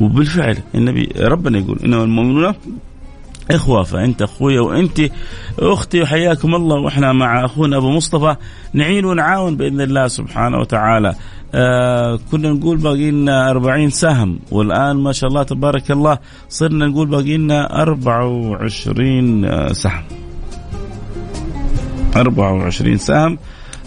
وبالفعل 0.00 0.58
النبي 0.74 1.08
ربنا 1.20 1.58
يقول 1.58 1.78
انما 1.84 2.04
المؤمنون 2.04 2.54
إخوة 3.50 3.82
فأنت 3.82 4.22
أخويا 4.22 4.60
وأنت 4.60 5.00
أختي. 5.58 6.02
وحياكم 6.02 6.54
الله. 6.54 6.76
وإحنا 6.76 7.12
مع 7.12 7.44
أخونا 7.44 7.76
أبو 7.76 7.90
مصطفى. 7.90 8.36
نعين 8.72 9.04
ونعاون 9.04 9.56
بإذن 9.56 9.80
الله 9.80 10.08
سبحانه 10.08 10.58
وتعالى. 10.58 11.14
آه 11.54 12.18
كنا 12.30 12.50
نقول 12.50 12.76
باقي 12.76 13.10
لنا 13.10 13.50
40 13.50 13.90
سهم 13.90 14.38
والآن 14.50 14.96
ما 14.96 15.12
شاء 15.12 15.30
الله 15.30 15.42
تبارك 15.42 15.90
الله 15.90 16.18
صرنا 16.48 16.86
نقول 16.86 17.06
باقي 17.08 17.36
لنا 17.36 17.82
24 17.82 19.72
سهم. 19.72 20.02
24 22.16 22.96
سهم 22.98 23.38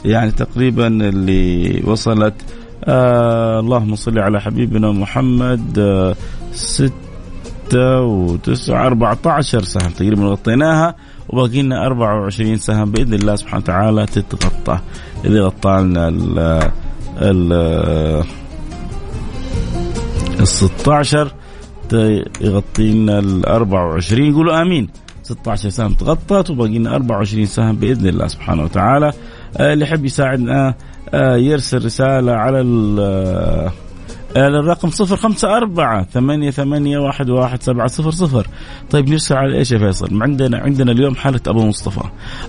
يعني 0.06 0.32
تقريبا 0.32 0.88
اللي 0.88 1.82
وصلت 1.86 2.34
آه 2.84 3.60
اللهم 3.60 3.96
صل 3.96 4.20
على 4.20 4.42
حبيبنا 4.42 4.92
محمد 4.92 5.80
آه 5.80 6.16
ست 6.52 6.94
ستة 7.66 8.02
وتسعة 8.02 8.88
أربعة 8.88 9.18
عشر 9.26 9.64
سهم 9.64 9.92
تقريبا 9.92 10.24
غطيناها 10.24 10.96
وباقي 11.30 11.62
لنا 11.62 11.86
24 11.86 12.58
سهم 12.58 12.92
بإذن 12.92 13.14
الله 13.14 13.36
سبحانه 13.36 13.64
وتعالى 13.64 14.06
تتغطى 14.06 14.80
إذا 15.26 15.42
غطى 15.42 15.82
لنا 15.82 16.72
ال 17.22 17.54
ال 17.54 18.24
ال 20.40 20.48
16 20.48 21.32
يغطي 22.42 22.92
لنا 22.92 23.20
ال 23.20 23.46
24 23.46 24.30
يقولوا 24.30 24.62
آمين. 24.62 24.90
16 25.24 25.70
سهم 25.70 25.94
تغطت 25.94 26.50
وباقي 26.50 26.78
لنا 26.78 26.96
24 26.96 27.46
سهم 27.46 27.76
بإذن 27.76 28.08
الله 28.08 28.28
سبحانه 28.28 28.64
وتعالى. 28.64 29.14
اللي 29.60 29.86
يحب 29.86 30.06
يساعدنا 30.06 30.76
يرسل 31.36 31.86
رسالة 31.86 32.32
على 32.32 32.62
الرقم 34.36 34.90
صفر 34.90 35.16
خمسة 35.16 35.58
أربعة 35.58 36.04
ثمانية 36.04 36.52
ثمانية 36.52 36.98
واحد 36.98 37.30
واحد 37.30 37.64
سبعة 37.64 37.88
صفر 37.88 38.12
صفر. 38.12 38.48
طيب 38.90 39.10
نرسل 39.10 39.36
على 39.36 39.58
إيش 39.58 39.72
يا 39.72 39.78
فيصل؟ 39.78 40.24
عندنا 40.24 40.58
عندنا 40.58 40.92
اليوم 40.92 41.16
حالة 41.16 41.42
أبو 41.48 41.66
مصطفى. 41.66 42.04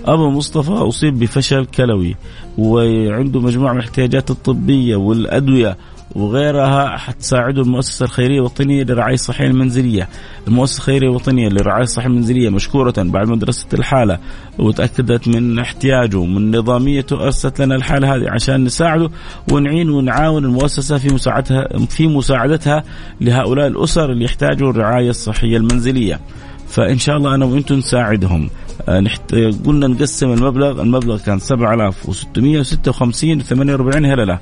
أبو 0.05 0.31
مصطفى 0.31 0.73
أصيب 0.73 1.19
بفشل 1.19 1.65
كلوي 1.65 2.17
وعنده 2.59 3.41
مجموعة 3.41 3.73
من 3.73 3.79
الاحتياجات 3.79 4.31
الطبية 4.31 4.97
والأدوية. 4.97 5.77
وغيرها 6.17 6.97
حتساعده 6.97 7.63
المؤسسة 7.63 8.05
الخيرية 8.05 8.39
الوطنية 8.39 8.83
للرعاية 8.83 9.15
الصحية 9.15 9.47
المنزلية. 9.47 10.09
المؤسسة 10.49 10.79
الخيرية 10.79 11.09
الوطنية 11.09 11.49
للرعاية 11.49 11.83
الصحية 11.83 12.07
المنزلية 12.07 12.49
مشكورة 12.51 12.95
بعد 12.99 13.29
ما 13.29 13.37
درست 13.37 13.75
الحالة 13.75 14.19
وتأكدت 14.59 15.29
من 15.29 15.59
احتياجه 15.59 16.25
من 16.25 16.57
نظاميته 16.57 17.25
أرسلت 17.25 17.61
لنا 17.61 17.75
الحالة 17.75 18.15
هذه 18.15 18.31
عشان 18.31 18.65
نساعده 18.65 19.11
ونعين 19.53 19.91
ونعاون 19.91 20.45
المؤسسة 20.45 20.99
في 20.99 21.15
مساعدتها 21.15 21.69
في 21.89 22.07
مساعدتها 22.07 22.85
لهؤلاء 23.21 23.67
الأسر 23.67 24.13
اللي 24.13 24.25
يحتاجوا 24.25 24.71
الرعاية 24.71 25.11
الصحية 25.11 25.57
المنزلية. 25.57 26.21
فإن 26.69 26.99
شاء 26.99 27.17
الله 27.17 27.35
أنا 27.35 27.45
وأنتم 27.45 27.75
نساعدهم. 27.75 28.51
آه، 28.89 29.01
نحت... 29.01 29.35
قلنا 29.67 29.87
نقسم 29.87 30.33
المبلغ 30.33 30.83
المبلغ 30.83 31.19
كان 31.19 31.39
7656 31.39 33.43
48 33.43 34.05
هلله 34.05 34.39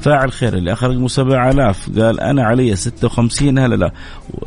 فاعل 0.00 0.32
خير 0.32 0.54
اللي 0.54 0.72
اخر 0.72 0.90
رقمه 0.90 1.08
7000 1.08 2.00
قال 2.00 2.20
أنا 2.20 2.44
علي 2.44 2.76
56 2.76 3.58
هلله 3.58 3.90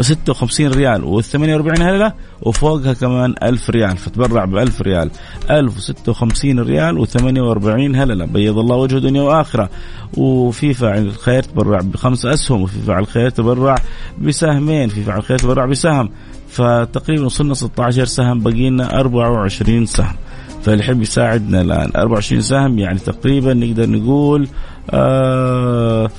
56 0.02 0.68
ريال 0.68 1.04
و 1.04 1.22
48 1.22 1.82
هلله 1.82 2.14
وفوقها 2.42 2.94
كمان 2.94 3.36
1000 3.44 3.70
ريال 3.70 3.98
فتبرع 3.98 4.46
ب 4.46 4.58
1000 4.58 4.82
ريال 4.82 5.10
1056 5.52 6.60
ريال 6.60 6.98
و 6.98 7.06
48 7.06 7.96
هلله 7.96 8.26
بيض 8.26 8.58
الله 8.58 8.76
وجهه 8.76 9.00
دنيا 9.00 9.22
وآخرة. 9.22 9.70
وفي 10.18 10.74
فاعل 10.74 11.02
الخير 11.02 11.44
تبرع 11.44 11.80
بخمس 11.80 12.26
أسهم. 12.26 12.62
وفي 12.62 12.80
فاعل 12.80 13.00
الخير 13.00 13.30
تبرع 13.30 13.76
بسهمين. 14.22 14.90
في 14.90 15.04
فاعل 15.04 15.18
الخير 15.18 15.38
تبرع 15.38 15.66
بسهم. 15.66 16.10
فتقريبا 16.52 17.26
وصلنا 17.26 17.54
16 17.54 18.06
سهم 18.06 18.40
باقي 18.40 18.70
لنا 18.70 19.00
24 19.00 19.86
سهم. 19.86 20.16
فاللي 20.64 20.84
يحب 20.84 21.02
يساعدنا 21.02 21.62
الآن. 21.62 21.92
24 21.96 22.42
سهم 22.42 22.80
يعني 22.80 23.00
تقريبا 23.00 23.54
نقدر 23.54 23.90
نقول 23.90 24.48
آه 24.90 26.10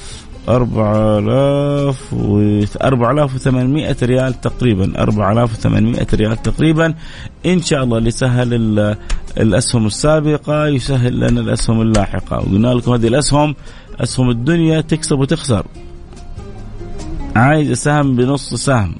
4000 0.48 2.12
و 2.12 2.60
4800 2.82 3.96
ريال 4.02 4.40
تقريبا. 4.40 4.92
4800 4.98 6.06
ريال 6.14 6.42
تقريبا. 6.42 6.94
إن 7.46 7.62
شاء 7.62 7.84
الله 7.84 7.98
اللي 7.98 8.10
سهل 8.10 8.96
الأسهم 9.38 9.86
السابقة 9.86 10.66
يسهل 10.66 11.20
لنا 11.20 11.40
الأسهم 11.40 11.80
اللاحقة. 11.80 12.36
وقلنا 12.36 12.68
لكم 12.68 12.92
هذه 12.92 13.06
الأسهم 13.06 13.54
أسهم 14.00 14.30
الدنيا 14.30 14.80
تكسب 14.80 15.18
وتخسر. 15.18 15.66
عايز 17.36 17.72
سهم 17.72 18.16
بنص 18.16 18.54
سهم. 18.54 18.94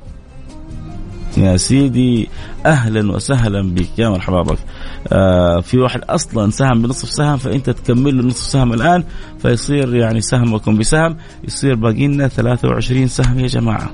يا 1.37 1.57
سيدي 1.57 2.29
أهلا 2.67 3.13
وسهلا 3.13 3.75
بك. 3.75 3.99
يا 3.99 4.09
مرحبا 4.09 4.43
بك. 4.43 4.59
آه 5.13 5.61
في 5.61 5.79
واحد 5.79 6.01
أصلا 6.05 6.51
سهم 6.51 6.83
بنصف 6.83 7.09
سهم 7.09 7.37
فأنت 7.37 7.71
تكمل 7.71 8.17
له 8.17 8.23
نصف 8.25 8.47
سهم 8.47 8.73
الآن 8.73 9.05
فيصير 9.39 9.95
يعني 9.95 10.21
سهمكم 10.21 10.79
بسهم 10.79 11.17
يصير 11.45 11.75
باقي 11.75 12.07
لنا 12.07 12.29
23 12.29 13.09
سهم 13.09 13.39
يا 13.39 13.47
جماعة. 13.47 13.91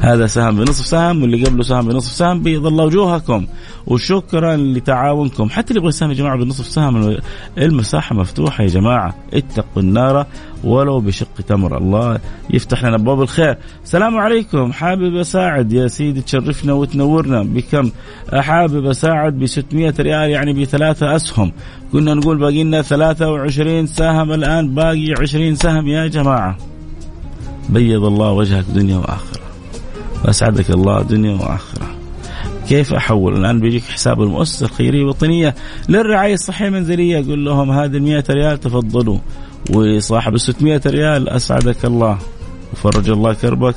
هذا 0.00 0.26
سهم 0.26 0.56
بنصف 0.56 0.86
سهم 0.86 1.22
واللي 1.22 1.44
قبله 1.44 1.62
سهم 1.62 1.88
بنصف 1.88 2.12
سهم 2.12 2.42
بيض 2.42 2.66
الله 2.66 2.84
وجوهكم. 2.84 3.46
وشكرا 3.86 4.56
لتعاونكم. 4.56 5.50
حتى 5.50 5.70
اللي 5.70 5.78
يبغى 5.78 5.88
يساهم 5.88 6.10
يا 6.10 6.16
جماعة 6.16 6.36
بنصف 6.36 6.66
سهم 6.66 7.16
المساحة 7.58 8.14
مفتوحة 8.14 8.64
يا 8.64 8.68
جماعة. 8.68 9.14
اتقوا 9.34 9.82
النار 9.82 10.26
ولو 10.64 11.00
بشق 11.00 11.40
تمر. 11.48 11.78
الله 11.78 12.18
يفتح 12.50 12.84
لنا 12.84 12.96
أبواب 12.96 13.22
الخير. 13.22 13.56
السلام 13.84 14.16
عليكم. 14.16 14.72
حابب 14.72 15.16
أساعد 15.16 15.72
يا 15.72 15.86
سيدي 15.86 16.20
تشرفنا 16.20 16.72
وتنورنا. 16.72 17.42
بكم؟ 17.42 17.90
حابب 18.34 18.86
أساعد 18.86 19.38
ب 19.38 19.46
600 19.46 19.94
ريال 20.00 20.30
يعني 20.30 20.52
بثلاثة 20.52 21.16
أسهم. 21.16 21.52
كنا 21.92 22.14
نقول 22.14 22.38
باقي 22.38 22.64
لنا 22.64 22.82
23 22.82 23.86
سهم 23.86 24.32
الآن. 24.32 24.74
باقي 24.74 25.14
20 25.20 25.54
سهم 25.54 25.88
يا 25.88 26.06
جماعة. 26.06 26.56
بيض 27.68 28.04
الله 28.04 28.32
وجهك 28.32 28.64
دنيا 28.74 28.96
وآخرة. 28.96 29.39
واسعدك 30.24 30.70
الله 30.70 31.02
دنيا 31.02 31.32
واخره 31.32 32.00
كيف 32.68 32.92
أحول؟ 32.92 33.36
الآن 33.36 33.60
بيجيك 33.60 33.84
حساب 33.84 34.22
المؤسسة 34.22 34.66
الخيرية 34.66 35.02
الوطنيه 35.02 35.54
للرعاية 35.88 36.34
الصحية 36.34 36.68
المنزلية. 36.68 37.26
قول 37.26 37.44
لهم 37.44 37.70
هذه 37.70 37.96
ال 37.96 38.02
100 38.02 38.24
ريال 38.30 38.60
تفضلوا. 38.60 39.18
وصاحب 39.70 40.34
ال 40.34 40.40
600 40.40 40.80
ريال 40.86 41.28
أسعدك 41.28 41.84
الله. 41.84 42.18
وفرج 42.72 43.10
الله 43.10 43.32
كربك 43.32 43.74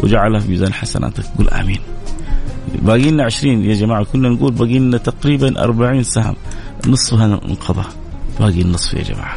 وجعلها 0.00 0.40
في 0.40 0.48
ميزان 0.48 0.72
حسناتك. 0.72 1.24
قل 1.38 1.48
آمين. 1.48 1.80
باقي 2.82 3.10
لنا 3.10 3.24
20 3.24 3.64
يا 3.64 3.74
جماعة 3.74 4.04
كنا 4.04 4.28
نقول 4.28 4.52
باقي 4.52 4.78
لنا 4.78 4.98
تقريبا 4.98 5.64
40 5.64 6.02
سهم. 6.02 6.36
نصفها 6.86 7.26
انقضى 7.26 7.84
باقي 8.40 8.60
النصف 8.60 8.94
يا 8.94 9.02
جماعة. 9.02 9.36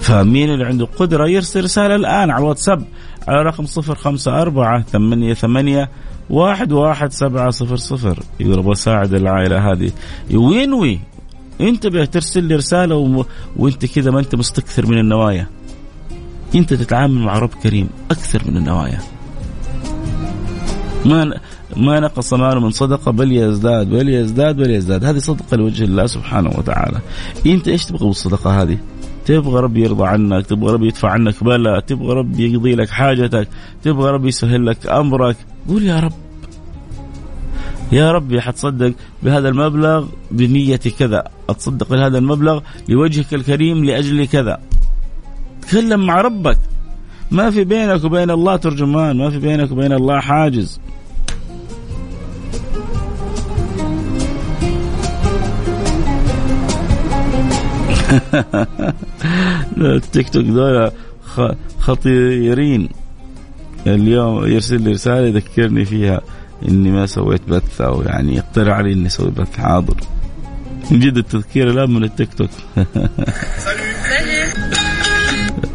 فمين 0.00 0.50
اللي 0.50 0.64
عنده 0.64 0.86
قدرة 0.86 1.28
يرسل 1.28 1.64
رسالة 1.64 1.94
الآن 1.94 2.30
على 2.30 2.42
الواتساب؟ 2.42 2.84
على 3.28 3.42
رقم 3.42 3.66
صفر 3.66 3.94
خمسة 3.94 4.42
أربعة 4.42 4.82
ثمانية 4.82 5.34
ثمانية 5.34 5.90
واحد 6.30 6.72
واحد 6.72 7.12
سبعة 7.12 7.50
صفر 7.50 7.76
صفر. 7.76 8.22
يقول 8.40 8.58
أبغى 8.58 8.72
أساعد 8.72 9.14
العائلة 9.14 9.72
هذه. 9.72 9.90
وينوي 10.34 11.00
أنت 11.60 11.86
ترسل 11.86 12.44
لي 12.44 12.54
رسالة 12.54 12.96
و... 12.96 13.24
وأنت 13.56 13.86
كذا 13.86 14.10
ما 14.10 14.20
أنت 14.20 14.34
مستكثر 14.34 14.86
من 14.86 14.98
النوايا. 14.98 15.46
أنت 16.54 16.74
تتعامل 16.74 17.20
مع 17.20 17.38
رب 17.38 17.54
كريم 17.62 17.88
أكثر 18.10 18.42
من 18.50 18.56
النوايا. 18.56 19.00
ما 21.04 21.40
ما 21.76 22.00
نقص 22.00 22.32
مال 22.32 22.60
من 22.60 22.70
صدقة 22.70 23.12
بل 23.12 23.32
يزداد 23.32 23.90
بل 23.90 24.08
يزداد 24.08 24.56
بل 24.56 24.70
يزداد. 24.70 25.04
هذه 25.04 25.18
صدقة 25.18 25.56
لوجه 25.56 25.84
الله 25.84 26.06
سبحانه 26.06 26.50
وتعالى. 26.58 27.00
أنت 27.46 27.68
إيش 27.68 27.84
تبغى 27.84 28.06
بالصدقة 28.06 28.62
هذه؟ 28.62 28.78
تبغى 29.30 29.60
ربي 29.60 29.80
يرضى 29.80 30.06
عنك 30.06 30.46
تبغى 30.46 30.72
ربي 30.72 30.86
يدفع 30.86 31.10
عنك 31.10 31.44
بلاء 31.44 31.80
تبغى 31.80 32.12
ربي 32.12 32.52
يقضي 32.52 32.74
لك 32.74 32.90
حاجتك 32.90 33.48
تبغى 33.82 34.10
ربي 34.10 34.28
يسهل 34.28 34.66
لك 34.66 34.86
أمرك. 34.86 35.36
قول 35.68 35.82
يا 35.82 36.00
رب. 36.00 36.12
يا 37.92 38.12
ربي 38.12 38.40
حتصدق 38.40 38.92
بهذا 39.22 39.48
المبلغ 39.48 40.06
بنية 40.30 40.76
كذا 40.98 41.24
أتصدق 41.48 41.90
بهذا 41.90 42.18
المبلغ 42.18 42.60
لوجهك 42.88 43.34
الكريم 43.34 43.84
لأجل 43.84 44.26
كذا. 44.26 44.60
تكلم 45.62 46.06
مع 46.06 46.20
ربك. 46.20 46.58
ما 47.30 47.50
في 47.50 47.64
بينك 47.64 48.04
وبين 48.04 48.30
الله 48.30 48.56
ترجمان 48.56 49.16
ما 49.16 49.30
في 49.30 49.38
بينك 49.38 49.72
وبين 49.72 49.92
الله 49.92 50.20
حاجز. 50.20 50.80
التيك 59.78 60.28
توك 60.28 60.44
دول 60.44 60.90
خطيرين. 61.78 62.88
اليوم 63.86 64.46
يرسل 64.46 64.82
لي 64.82 64.90
رسالة 64.90 65.26
يذكرني 65.26 65.84
فيها 65.84 66.20
إني 66.68 66.90
ما 66.90 67.06
سويت 67.06 67.42
بث 67.48 67.80
أو 67.80 68.02
يعني 68.02 68.36
يقترح 68.36 68.76
علي 68.76 68.92
إني 68.92 69.06
أسوي 69.06 69.30
بث 69.30 69.56
حاضر. 69.56 69.96
من 70.90 71.00
جد 71.00 71.16
التذكير 71.16 71.70
الآن 71.70 71.90
من 71.90 72.04
التيك 72.04 72.34
توك. 72.34 72.50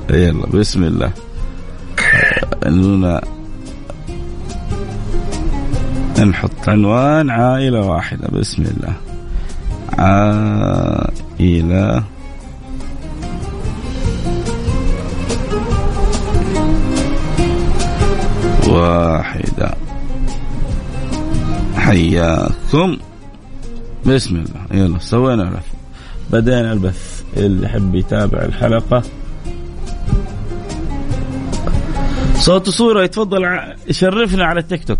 يلا 0.10 0.46
بسم 0.46 0.84
الله. 0.84 1.12
إننا 2.66 3.22
نحط 6.20 6.70
عنوان 6.70 7.30
عائلة 7.30 7.80
واحدة. 7.80 8.28
بسم 8.28 8.64
الله. 8.64 8.94
عائلة 10.00 12.04
واحدة. 18.76 19.76
حياكم. 21.76 22.98
بسم 24.06 24.36
الله. 24.36 24.84
يلا 24.84 25.00
سوينا 25.00 25.44
البث. 25.44 25.68
بدينا 26.32 26.74
البث. 26.74 27.24
اللي 27.38 27.66
يحب 27.66 27.96
يتابع 27.96 28.42
الحلقة. 28.42 29.04
صوت 32.36 32.68
وصورة. 32.68 33.04
يتفضل 33.04 33.60
يشرفنا 33.88 34.46
على 34.46 34.60
التيك 34.60 34.84
توك. 34.84 35.00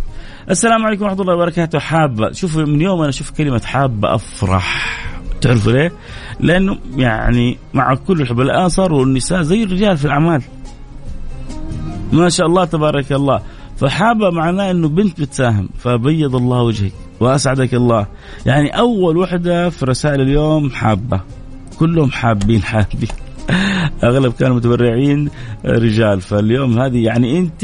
السلام 0.50 0.86
عليكم 0.86 1.04
ورحمة 1.04 1.22
الله 1.22 1.34
وبركاته. 1.34 1.80
حابة 1.80 2.32
شوف 2.32 2.58
من 2.58 2.82
يوم 2.82 3.00
أنا 3.00 3.10
أشوف 3.10 3.32
كلمة 3.32 3.62
حابة 3.66 4.16
أفرح. 4.16 4.96
تعرفوا 5.42 5.72
ليه؟ 5.72 5.92
لأنه 6.40 6.78
يعني 6.96 7.58
مع 7.74 7.96
كل 7.96 8.22
الحب 8.22 8.40
الآن 8.40 8.70
صاروا 8.70 9.06
النساء 9.06 9.42
زي 9.42 9.64
الرجال 9.64 9.98
في 9.98 10.06
الأعمال. 10.06 10.42
ما 12.12 12.30
شاء 12.30 12.48
الله 12.48 12.66
تبارك 12.66 13.12
الله. 13.12 13.42
فحابة 13.78 14.30
معناه 14.30 14.72
أنه 14.72 14.88
بنت 14.88 15.22
بتساهم 15.22 15.70
فبيض 15.78 16.36
الله 16.36 16.62
وجهك 16.62 16.94
وأسعدك 17.20 17.74
الله. 17.74 18.08
يعني 18.46 18.70
أول 18.70 19.18
وحدة 19.18 19.70
في 19.70 19.86
رسائل 19.86 20.22
اليوم 20.22 20.70
حابة 20.70 21.22
كلهم 21.80 22.12
حابين 22.12 22.64
حابين. 22.64 23.10
أغلب 24.04 24.34
كانوا 24.34 24.56
متبرعين 24.56 25.30
رجال 25.66 26.22
فاليوم 26.22 26.80
هذه 26.80 27.06
يعني 27.06 27.38
أنت 27.38 27.64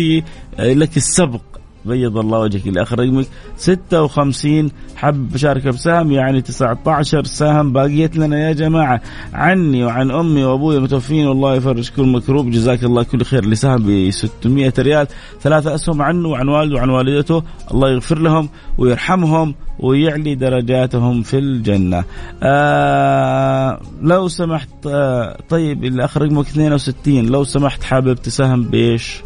لك 0.60 0.98
السبق. 0.98 1.42
بيض 1.86 2.18
الله 2.18 2.40
وجهك 2.40 2.68
الاخ 2.68 2.94
رقمك 2.94 3.28
56 3.58 4.72
حب 4.96 5.34
مشاركه 5.34 5.70
بسهم 5.70 6.12
يعني 6.12 6.42
19 6.42 7.24
سهم. 7.24 7.74
باقيت 7.74 8.18
لنا 8.18 8.48
يا 8.48 8.54
جماعة 8.54 9.02
عني 9.34 9.86
وعن 9.86 10.12
أمي 10.12 10.44
وأبوي 10.44 10.78
المتوفين 10.78 11.28
والله 11.28 11.56
يفرج 11.56 11.90
كل 11.90 12.04
مكروب. 12.04 12.52
جزاك 12.52 12.84
الله 12.84 13.04
كل 13.04 13.24
خير. 13.24 13.44
اللي 13.44 13.56
سهم 13.56 13.84
ب 13.84 14.10
600 14.12 14.74
ريال. 14.80 15.08
ثلاثة 15.42 15.76
أسهم 15.76 16.02
عنه 16.02 16.30
وعن 16.30 16.48
والده 16.48 16.76
وعن 16.76 16.90
والدته. 16.90 17.44
الله 17.74 17.90
يغفر 17.90 18.20
لهم 18.20 18.50
ويرحمهم 18.78 19.56
ويعلي 19.80 20.36
درجاتهم 20.36 21.22
في 21.22 21.38
الجنة. 21.38 22.04
آه 22.44 23.82
لو 24.02 24.28
سمحت 24.28 24.70
آه 24.88 25.38
طيب 25.50 25.86
الأخ 25.86 26.18
رقمك 26.18 26.48
62 26.48 27.26
لو 27.26 27.44
سمحت 27.44 27.84
حابب 27.84 28.14
تساهم 28.14 28.64
بإيش؟ 28.64 29.22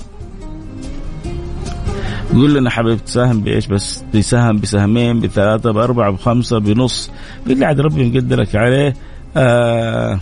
قول 2.34 2.54
لنا 2.54 2.70
حبيبي 2.70 3.02
تساهم 3.02 3.42
بإيش 3.42 3.68
بس؟ 3.68 4.04
تساهم 4.14 4.58
بسهمين 4.58 5.20
بثلاثة 5.20 5.72
بأربعة 5.72 6.12
بخمسة 6.12 6.60
بنص. 6.60 7.12
بالله 7.48 7.68
عاد 7.68 7.80
ربي 7.80 8.10
مقدرك 8.10 8.56
عليه. 8.56 8.94
آه 9.38 10.20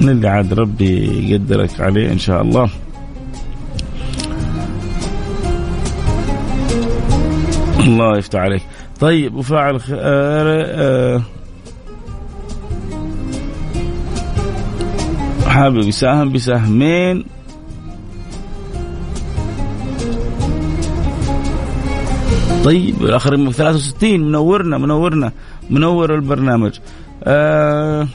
اللي 0.00 0.28
عاد 0.28 0.52
ربي 0.52 1.30
يقدرك 1.30 1.80
عليه 1.80 2.12
إن 2.12 2.18
شاء 2.18 2.42
الله. 2.42 2.70
الله 7.80 8.18
يفتح 8.18 8.38
عليك. 8.38 8.62
طيب 9.00 9.34
وفاعل 9.34 9.80
خير 9.80 9.98
آه 10.00 11.22
حابب 15.46 15.76
يساهم 15.76 16.32
بسهمين. 16.32 17.24
طيب 22.66 23.04
الآخر 23.04 23.50
63 23.50 24.20
منورنا 24.20 24.78
منورنا 24.78 25.32
منور 25.70 26.14
البرنامج. 26.14 26.72
آه 27.24 28.08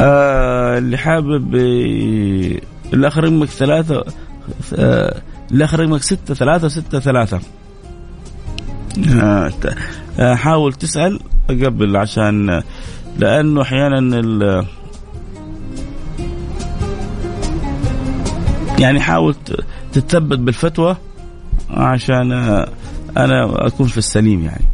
آه 0.00 0.78
اللي 0.78 0.96
حابب 0.96 1.54
الآخر 2.94 3.24
رقمك 3.24 3.48
ثلاثة 3.48 4.04
آه 4.74 5.22
الآخر 5.52 5.80
رقمك 5.80 6.02
ستة 6.02 6.34
ثلاثة 6.34 6.68
ستة 6.68 7.00
ثلاثة. 7.00 7.40
آه 10.20 10.34
حاول 10.34 10.72
تسأل 10.72 11.20
قبل 11.48 11.96
عشان 11.96 12.62
لأنه 13.18 13.62
أحيانا 13.62 13.98
يعني 18.78 19.00
حاول 19.00 19.34
تتثبت 19.92 20.38
بالفتوى 20.38 20.96
عشان 21.70 22.32
أنا 23.16 23.66
أكون 23.66 23.86
في 23.86 23.98
السليم 23.98 24.42
يعني. 24.44 24.64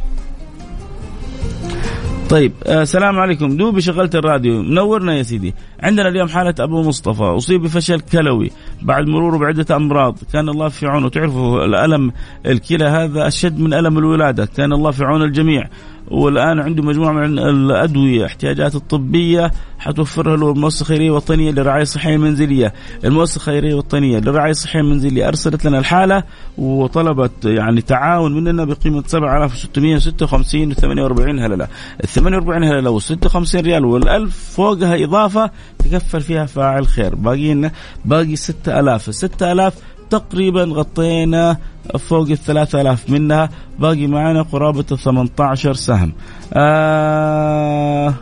طيب 2.29 2.51
السلام 2.67 3.19
عليكم. 3.19 3.57
دوبي 3.57 3.81
شغلت 3.81 4.15
الراديو. 4.15 4.61
منورنا 4.61 5.13
يا 5.13 5.23
سيدي. 5.23 5.53
عندنا 5.79 6.09
اليوم 6.09 6.27
حالة 6.27 6.53
أبو 6.59 6.83
مصطفى. 6.83 7.23
أصيب 7.23 7.61
بفشل 7.61 7.99
كلوي 7.99 8.51
بعد 8.81 9.07
مروره 9.07 9.37
بعدة 9.37 9.75
أمراض. 9.75 10.17
كان 10.33 10.49
الله 10.49 10.69
في 10.69 10.85
عونه. 10.85 11.09
تعرفوا 11.09 11.65
الألم 11.65 12.11
الكلى 12.45 12.85
هذا 12.85 13.27
أشد 13.27 13.59
من 13.59 13.73
ألم 13.73 13.97
الولادة. 13.97 14.45
كان 14.57 14.73
الله 14.73 14.91
في 14.91 15.03
عون 15.03 15.21
الجميع. 15.21 15.69
والآن 16.11 16.59
عنده 16.59 16.83
مجموعة 16.83 17.11
من 17.11 17.39
الأدوية 17.39 18.25
احتياجات 18.25 18.75
الطبية 18.75 19.51
حتوفرها 19.79 20.37
له 20.37 20.51
المؤسسة 20.51 20.81
الخيرية 20.81 21.07
الوطنيه 21.07 21.51
للرعايه 21.51 21.81
الصحيه 21.81 22.15
المنزليه، 22.15 22.73
المؤسسة 23.05 23.37
الخيرية 23.37 23.69
الوطنيه 23.69 24.19
للرعايه 24.19 24.51
الصحيه 24.51 24.79
المنزليه 24.79 25.27
أرسلت 25.27 25.65
لنا 25.65 25.79
الحالة 25.79 26.23
وطلبت 26.57 27.45
يعني 27.45 27.81
تعاون 27.81 28.35
مننا 28.35 28.65
بقيمة 28.65 29.03
7656 29.07 30.71
و 30.71 30.73
48 30.73 31.39
هللة، 31.39 31.67
ال 32.03 32.07
48 32.07 32.63
هللة 32.63 32.89
وال 32.89 33.01
56 33.01 33.61
ريال 33.61 33.85
وال 33.85 34.09
1000 34.09 34.55
فوقها 34.55 35.03
إضافة 35.03 35.51
تكفل 35.79 36.21
فيها 36.21 36.45
فاعل 36.45 36.87
خير، 36.87 37.15
باقي 37.15 37.53
لنا 37.53 37.71
باقي 38.05 38.35
6000، 38.35 38.67
ال 38.67 39.13
6000 39.13 39.73
تقريبا 40.09 40.63
غطينا 40.63 41.57
فوق 41.99 42.29
ال 42.29 42.37
3000 42.37 43.09
منها 43.09 43.49
باقي 43.79 44.07
معنا 44.07 44.41
قرابة 44.41 44.85
ال 44.91 44.97
18 44.97 45.73
سهم. 45.73 46.13
آه 46.53 48.13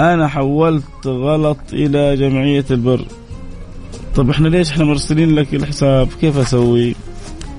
أنا 0.00 0.28
حولت 0.28 1.06
غلط 1.06 1.58
إلى 1.72 2.16
جمعية 2.16 2.64
البر. 2.70 3.04
طب 4.16 4.30
إحنا 4.30 4.48
ليش 4.48 4.70
إحنا 4.70 4.84
مرسلين 4.84 5.34
لك 5.34 5.54
الحساب؟ 5.54 6.08
كيف 6.20 6.38
أسوي؟ 6.38 6.94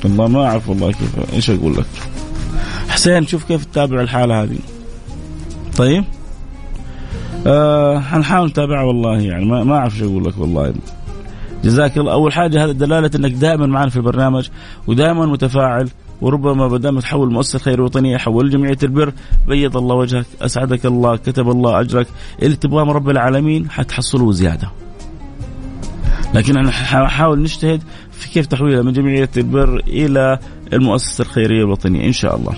والله 0.03 0.27
ما 0.27 0.45
أعرف 0.45 0.69
والله 0.69 0.91
كيف 0.91 1.33
إيش 1.33 1.49
أقول 1.49 1.73
لك؟ 1.73 1.85
حسين 2.89 3.27
شوف 3.27 3.43
كيف 3.43 3.65
تتابع 3.65 4.01
الحالة 4.01 4.43
هذه. 4.43 4.57
طيب؟ 5.77 6.03
آه 7.47 7.99
حنحاول 7.99 8.47
نتابعها 8.47 8.83
والله 8.83 9.21
يعني 9.21 9.45
ما, 9.45 9.63
ما 9.63 9.75
أعرف 9.75 9.93
إيش 9.93 10.01
أقول 10.01 10.25
لك 10.25 10.37
والله. 10.37 10.73
جزاك 11.63 11.97
الله. 11.97 12.11
أول 12.11 12.33
حاجة 12.33 12.63
هذا 12.63 12.71
دلاله 12.71 13.11
إنك 13.15 13.31
دائما 13.31 13.65
معنا 13.65 13.89
في 13.89 13.97
البرنامج 13.97 14.49
ودائما 14.87 15.25
متفاعل 15.25 15.89
وربما 16.21 16.67
ما 16.67 16.77
دام 16.77 16.99
تحول 16.99 17.27
المؤسسه 17.27 17.57
الخيريه 17.57 17.75
الوطنيه 17.75 18.17
حول 18.17 18.49
جمعية 18.49 18.77
البر 18.83 19.13
بيض 19.47 19.77
الله 19.77 19.95
وجهك 19.95 20.25
أسعدك 20.41 20.85
الله 20.85 21.15
كتب 21.15 21.49
الله 21.49 21.79
أجرك. 21.79 22.07
اللي 22.41 22.55
تبغاه 22.55 22.83
من 22.83 22.91
رب 22.91 23.09
العالمين 23.09 23.69
حتحصله 23.69 24.31
زيادة. 24.31 24.69
لكن 26.33 26.57
أنا 26.57 26.71
حاول 27.07 27.41
نجتهد 27.41 27.83
في 28.11 28.29
كيف 28.29 28.45
تحويلها 28.45 28.81
من 28.81 28.93
جمعية 28.93 29.29
البر 29.37 29.81
إلى 29.87 30.39
المؤسسة 30.73 31.21
الخيرية 31.21 31.63
الوطنية 31.63 32.07
إن 32.07 32.11
شاء 32.11 32.35
الله. 32.35 32.53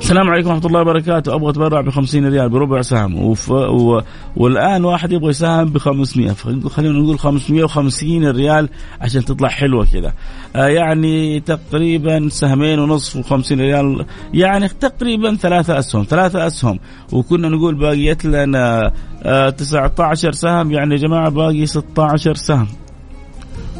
السلام 0.00 0.30
عليكم 0.30 0.48
ورحمة 0.48 0.66
الله 0.66 0.80
وبركاته. 0.80 1.34
أبغى 1.34 1.50
أتبرع 1.50 1.80
ب 1.80 1.90
50 1.90 2.26
ريال 2.26 2.48
بربع 2.48 2.82
سهم. 2.82 3.14
وف... 3.24 3.50
و... 3.50 4.00
والآن 4.36 4.84
واحد 4.84 5.12
يبغى 5.12 5.30
يساهم 5.30 5.64
ب 5.64 5.78
500 5.78 6.32
خلينا 6.68 6.98
نقول 6.98 7.18
550 7.18 8.30
ريال 8.30 8.68
عشان 9.00 9.24
تطلع 9.24 9.48
حلوة 9.48 9.86
كذا 9.92 10.12
آه 10.56 10.66
يعني 10.66 11.40
تقريبا 11.40 12.28
سهمين 12.28 12.78
ونصف 12.78 13.32
و50 13.32 13.52
ريال. 13.52 14.06
يعني 14.34 14.68
تقريبا 14.68 15.36
ثلاثة 15.36 15.78
أسهم. 15.78 16.04
ثلاثة 16.08 16.46
أسهم. 16.46 16.78
وكنا 17.12 17.48
نقول 17.48 17.74
باقيت 17.74 18.24
لنا 18.24 18.92
آه 19.22 19.50
19 19.50 20.32
سهم. 20.32 20.72
يعني 20.72 20.94
يا 20.94 21.00
جماعة 21.00 21.28
باقي 21.28 21.66
16 21.66 22.34
سهم. 22.34 22.68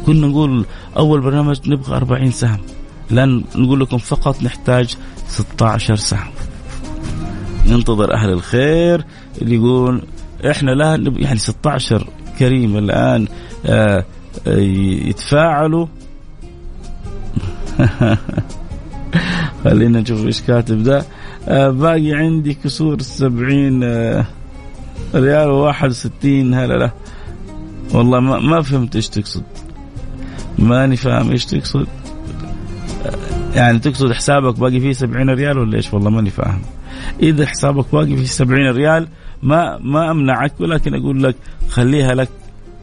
كنا 0.05 0.27
نقول 0.27 0.65
أول 0.97 1.21
برنامج 1.21 1.69
نبغى 1.69 1.95
40 1.97 2.31
سهم. 2.31 2.59
الآن 3.11 3.43
نقول 3.55 3.79
لكم 3.79 3.97
فقط 3.97 4.43
نحتاج 4.43 4.97
16 5.27 5.95
سهم 5.95 6.31
ننتظر 7.67 8.13
أهل 8.13 8.29
الخير 8.29 9.05
اللي 9.41 9.55
يقول 9.55 10.01
إحنا 10.51 10.71
لا 10.71 11.13
يعني 11.17 11.39
16 11.39 12.07
كريم 12.39 12.77
الآن 12.77 13.27
آه، 13.65 14.05
آه، 14.47 14.57
يتفاعلوا. 15.07 15.87
خلينا 19.63 20.01
نشوف 20.01 20.25
إيش 20.25 20.41
كاتب 20.41 20.83
ده. 20.83 21.05
آه، 21.47 21.69
باقي 21.69 22.13
عندي 22.13 22.53
كسور 22.53 23.01
70 23.01 23.83
ريال 25.15 25.73
و61 25.73 26.25
هلا 26.25 26.77
لا. 26.77 26.91
والله 27.93 28.19
ما, 28.19 28.39
ما 28.39 28.61
فهمت 28.61 28.95
إيش 28.95 29.09
تقصد. 29.09 29.43
ماني 30.59 30.95
فاهم 30.95 31.31
إيش 31.31 31.45
تقصد. 31.45 31.87
يعني 33.55 33.79
تقصد 33.79 34.11
حسابك 34.11 34.59
باقي 34.59 34.79
فيه 34.79 34.93
70 34.93 35.29
ريال 35.29 35.57
ولا 35.57 35.77
إيش؟ 35.77 35.93
والله 35.93 36.09
ماني 36.09 36.29
فاهم. 36.29 36.61
إذا 37.21 37.45
حسابك 37.45 37.85
باقي 37.93 38.15
فيه 38.15 38.25
70 38.25 38.69
ريال 38.69 39.07
ما 39.43 39.77
ما 39.77 40.11
أمنعك 40.11 40.53
ولكن 40.59 40.95
أقول 40.95 41.23
لك 41.23 41.35
خليها 41.69 42.15
لك 42.15 42.29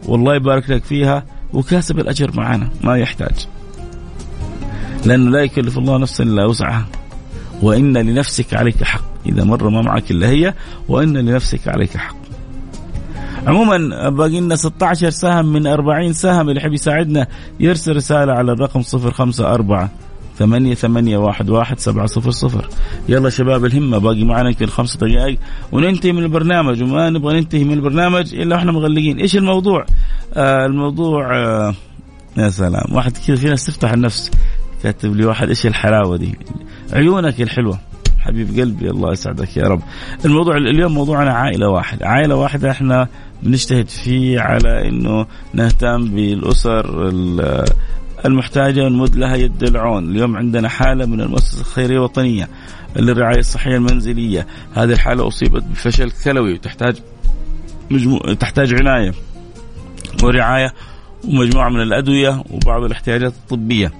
والله 0.06 0.34
يبارك 0.34 0.70
لك 0.70 0.84
فيها 0.84 1.24
وكاسب 1.52 1.98
الأجر 1.98 2.30
معنا 2.36 2.70
ما 2.84 2.98
يحتاج. 2.98 3.46
لأنه 5.06 5.30
لا 5.30 5.42
يكلف 5.42 5.78
الله 5.78 5.98
نفسا 5.98 6.24
إلا 6.24 6.44
وسعها. 6.44 6.86
وإن 7.62 7.96
لنفسك 7.96 8.54
عليك 8.54 8.84
حق. 8.84 9.04
إذا 9.26 9.44
مر 9.44 9.68
ما 9.68 9.82
معك 9.82 10.10
إلا 10.10 10.28
هي 10.28 10.54
وإن 10.88 11.16
لنفسك 11.16 11.68
عليك 11.68 11.96
حق. 11.96 12.16
عموما 13.46 14.08
باقي 14.08 14.40
لنا 14.40 14.56
16 14.56 15.10
سهم 15.10 15.46
من 15.52 15.66
40 15.66 16.12
سهم 16.12 16.48
اللي 16.48 16.60
يحب 16.60 16.72
يساعدنا 16.72 17.26
يرسل 17.60 17.96
رسالة 17.96 18.32
على 18.32 18.52
الرقم 18.52 18.82
054 18.82 19.88
ثمانية 20.38 20.74
ثمانية 20.74 21.18
واحد 21.18 21.50
واحد 21.50 21.78
سبعة 21.78 22.06
صفر 22.06 22.30
صفر. 22.30 22.68
يلا 23.08 23.30
شباب 23.30 23.64
الهمة 23.64 23.98
باقي 23.98 24.24
معنا 24.24 24.48
يمكن 24.48 24.66
خمس 24.66 24.96
دقائق 24.96 25.38
وننتهي 25.72 26.12
من 26.12 26.22
البرنامج. 26.22 26.82
وما 26.82 27.10
نبغى 27.10 27.40
ننتهي 27.40 27.64
من 27.64 27.72
البرنامج 27.72 28.34
إلا 28.34 28.56
وإحنا 28.56 28.72
مغلقين. 28.72 29.18
إيش 29.18 29.36
الموضوع؟ 29.36 29.86
آه 30.34 30.66
الموضوع 30.66 31.36
آه 31.36 31.74
يا 32.36 32.50
سلام. 32.50 32.94
واحد 32.94 33.16
كذا 33.26 33.36
في 33.36 33.46
ناس 33.46 33.66
تفتح 33.66 33.92
النفس. 33.92 34.30
كاتب 34.82 35.16
لي 35.16 35.26
واحد 35.26 35.48
إيش 35.48 35.66
الحلاوة 35.66 36.16
دي؟ 36.16 36.38
عيونك 36.92 37.40
الحلوة. 37.40 37.78
حبيب 38.18 38.60
قلبي 38.60 38.90
الله 38.90 39.12
يسعدك 39.12 39.56
يا 39.56 39.68
رب. 39.68 39.80
الموضوع 40.24 40.56
اليوم 40.56 40.94
موضوعنا 40.94 41.32
عائلة 41.32 41.68
واحدة 41.68 42.06
عائلة 42.06 42.34
واحدة 42.34 42.70
إحنا 42.70 43.08
بنجتهد 43.42 43.88
فيه 43.88 44.40
على 44.40 44.88
إنه 44.88 45.26
نهتم 45.54 46.04
بالأسر 46.04 47.08
المحتاجة 48.24 48.84
ونمد 48.84 49.16
لها 49.16 49.36
يد 49.36 49.62
العون. 49.62 50.10
اليوم 50.10 50.36
عندنا 50.36 50.68
حالة 50.68 51.06
من 51.06 51.20
المؤسسة 51.20 51.60
الخيرية 51.60 51.96
الوطنية 51.96 52.48
للرعاية 52.96 53.38
الصحية 53.38 53.76
المنزلية. 53.76 54.46
هذه 54.74 54.92
الحالة 54.92 55.28
أصيبت 55.28 55.62
بفشل 55.62 56.10
كلوي 56.24 56.52
وتحتاج 56.52 56.96
مجمو... 57.90 58.18
تحتاج 58.18 58.74
عناية 58.74 59.14
ورعاية 60.22 60.74
ومجموعة 61.24 61.68
من 61.68 61.80
الأدوية 61.80 62.44
وبعض 62.50 62.84
الاحتياجات 62.84 63.32
الطبية. 63.32 63.92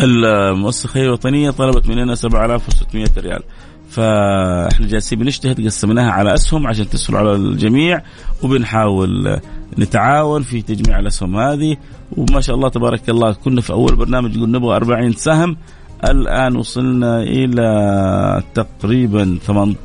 المؤسسة 0.00 0.84
الخيرية 0.84 1.06
الوطنية 1.06 1.50
طلبت 1.50 1.86
مننا 1.86 2.14
7600 2.14 3.06
ريال. 3.18 3.42
فاحنا 3.90 4.86
جالسين 4.86 5.18
بنجتهد 5.18 5.66
قسمناها 5.66 6.10
على 6.10 6.34
أسهم 6.34 6.66
عشان 6.66 6.88
تسهل 6.88 7.16
على 7.16 7.32
الجميع 7.32 8.02
وبنحاول 8.42 9.40
نتعاون 9.78 10.42
في 10.42 10.62
تجميع 10.62 10.98
الأسهم 10.98 11.36
هذه. 11.36 11.76
وما 12.16 12.40
شاء 12.40 12.56
الله 12.56 12.68
تبارك 12.68 13.08
الله 13.08 13.32
كنا 13.32 13.60
في 13.60 13.72
أول 13.72 13.96
برنامج 13.96 14.34
قلنا 14.34 14.58
نبغى 14.58 14.76
40 14.76 15.12
سهم. 15.12 15.56
الآن 16.04 16.56
وصلنا 16.56 17.22
إلى 17.22 18.42
تقريبا 18.54 19.38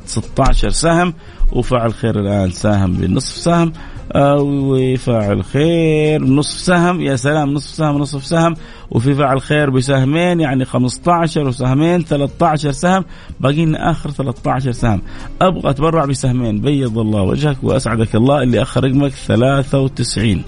16 0.06 0.70
سهم. 0.70 1.14
وفعل 1.52 1.94
خير 1.94 2.20
الآن 2.20 2.50
ساهم 2.50 2.92
بنصف 2.92 3.36
سهم. 3.36 3.72
وفاعل 4.16 5.44
خير. 5.44 6.24
نصف 6.24 6.58
سهم 6.60 7.00
يا 7.00 7.16
سلام 7.16 7.54
نصف 7.54 7.74
سهم 7.74 7.98
نصف 7.98 8.24
سهم. 8.24 8.54
وفي 8.90 9.14
فاعل 9.14 9.40
خير 9.40 9.70
بسهمين 9.70 10.40
يعني 10.40 10.64
15 10.64 11.48
وسهمين 11.48 12.04
13 12.04 12.70
سهم. 12.72 13.04
باقي 13.40 13.64
لنا 13.64 13.90
آخر 13.90 14.10
13 14.10 14.72
سهم. 14.72 15.02
أبغى 15.42 15.70
أتبرع 15.70 16.04
بسهمين. 16.04 16.60
بيض 16.60 16.98
الله 16.98 17.22
وجهك 17.22 17.56
وأسعدك 17.62 18.14
الله. 18.14 18.42
اللي 18.42 18.62
أخر 18.62 18.84
رقمك 18.84 19.12
93 19.12 20.42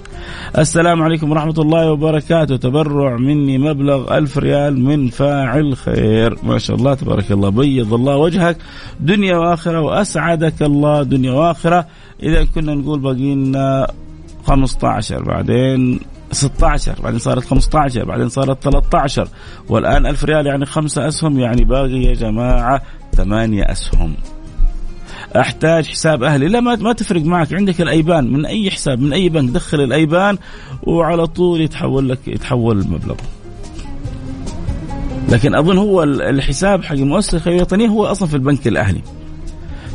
السلام 0.58 1.02
عليكم 1.02 1.30
ورحمة 1.30 1.54
الله 1.58 1.90
وبركاته. 1.90 2.56
تبرع 2.56 3.16
مني 3.16 3.58
مبلغ 3.58 4.18
ألف 4.18 4.38
ريال 4.38 4.80
من 4.80 5.08
فاعل 5.08 5.76
خير. 5.76 6.36
ما 6.42 6.58
شاء 6.58 6.76
الله 6.76 6.94
تبارك 6.94 7.32
الله. 7.32 7.48
بيض 7.48 7.94
الله 7.94 8.16
وجهك. 8.16 8.56
دنيا 9.00 9.36
وآخرة 9.36 9.80
وأسعدك 9.80 10.62
الله. 10.62 11.02
دنيا 11.02 11.32
وآخرة. 11.32 11.86
إذا 12.22 12.44
كنا 12.44 12.74
نقول 12.74 13.00
باقي 13.00 13.34
لنا 13.34 13.90
15 14.46 15.22
بعدين 15.22 16.00
16 16.32 17.02
بعدين 17.02 17.18
صارت 17.18 17.44
15 17.44 18.04
بعدين 18.04 18.28
صارت 18.28 18.62
13 18.62 19.28
والآن 19.68 20.06
1000 20.06 20.24
ريال 20.24 20.46
يعني 20.46 20.66
خمسة 20.66 21.08
أسهم. 21.08 21.38
يعني 21.38 21.64
باقي 21.64 22.02
يا 22.02 22.14
جماعة 22.14 22.82
ثمانية 23.14 23.62
أسهم. 23.62 24.14
أحتاج 25.36 25.86
حساب 25.86 26.22
أهلي. 26.22 26.48
لا 26.48 26.60
ما, 26.60 26.76
ما 26.76 26.92
تفرق 26.92 27.22
معك. 27.22 27.52
عندك 27.52 27.80
الأيبان. 27.80 28.32
من 28.32 28.46
أي 28.46 28.70
حساب 28.70 29.00
من 29.00 29.12
أي 29.12 29.28
بنك؟ 29.28 29.50
دخل 29.50 29.80
الأيبان 29.80 30.38
وعلى 30.82 31.26
طول 31.26 31.60
يتحول 31.60 32.08
لك 32.08 32.28
يتحول 32.28 32.80
المبلغ. 32.80 33.14
لكن 35.28 35.54
أظن 35.54 35.78
هو 35.78 36.02
الحساب 36.02 36.84
حق 36.84 36.94
المؤسسة 36.94 37.36
الخيرية 37.36 37.56
الوطنية 37.56 37.88
هو 37.88 38.06
أصلا 38.06 38.28
في 38.28 38.34
البنك 38.34 38.68
الأهلي. 38.68 39.00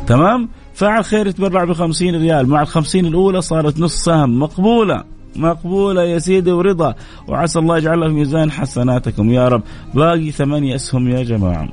تمام؟ 0.06 0.48
فعل 0.74 1.04
خير 1.04 1.26
يتبرع 1.26 1.64
ب 1.64 1.72
50 1.72 2.16
ريال. 2.16 2.46
مع 2.46 2.62
ال 2.62 2.66
50 2.66 3.06
الأولى 3.06 3.42
صارت 3.42 3.80
نص 3.80 4.04
سهم. 4.04 4.38
مقبولة. 4.38 5.04
مقبولة 5.36 6.02
يا 6.02 6.18
سيدي 6.18 6.52
ورضا. 6.52 6.94
وعسى 7.28 7.58
الله 7.58 7.78
يجعلها 7.78 8.08
في 8.08 8.14
ميزان 8.14 8.50
حسناتكم. 8.50 9.30
يا 9.30 9.48
رب. 9.48 9.62
باقي 9.94 10.30
ثمانية 10.30 10.74
أسهم 10.74 11.08
يا 11.08 11.22
جماعة. 11.22 11.68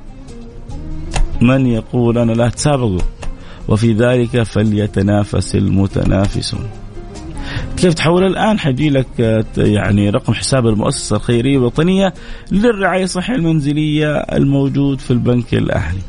من 1.40 1.66
يقول 1.66 2.18
أنا 2.18 2.32
لا 2.32 2.48
تسابقوا 2.48 2.98
وفي 3.68 3.92
ذلك 3.92 4.42
فليتنافس 4.42 5.54
المتنافسون. 5.54 6.68
كيف 7.76 7.94
تحول 7.94 8.26
الآن؟ 8.26 8.58
حيجي 8.58 8.90
لك 8.90 9.44
يعني 9.56 10.10
رقم 10.10 10.32
حساب 10.34 10.66
المؤسسة 10.66 11.16
الخيرية 11.16 11.56
الوطنية 11.58 12.14
للرعاية 12.52 13.04
الصحية 13.04 13.34
المنزلية 13.34 14.16
الموجود 14.16 14.98
في 14.98 15.10
البنك 15.10 15.54
الأهلي. 15.54 16.00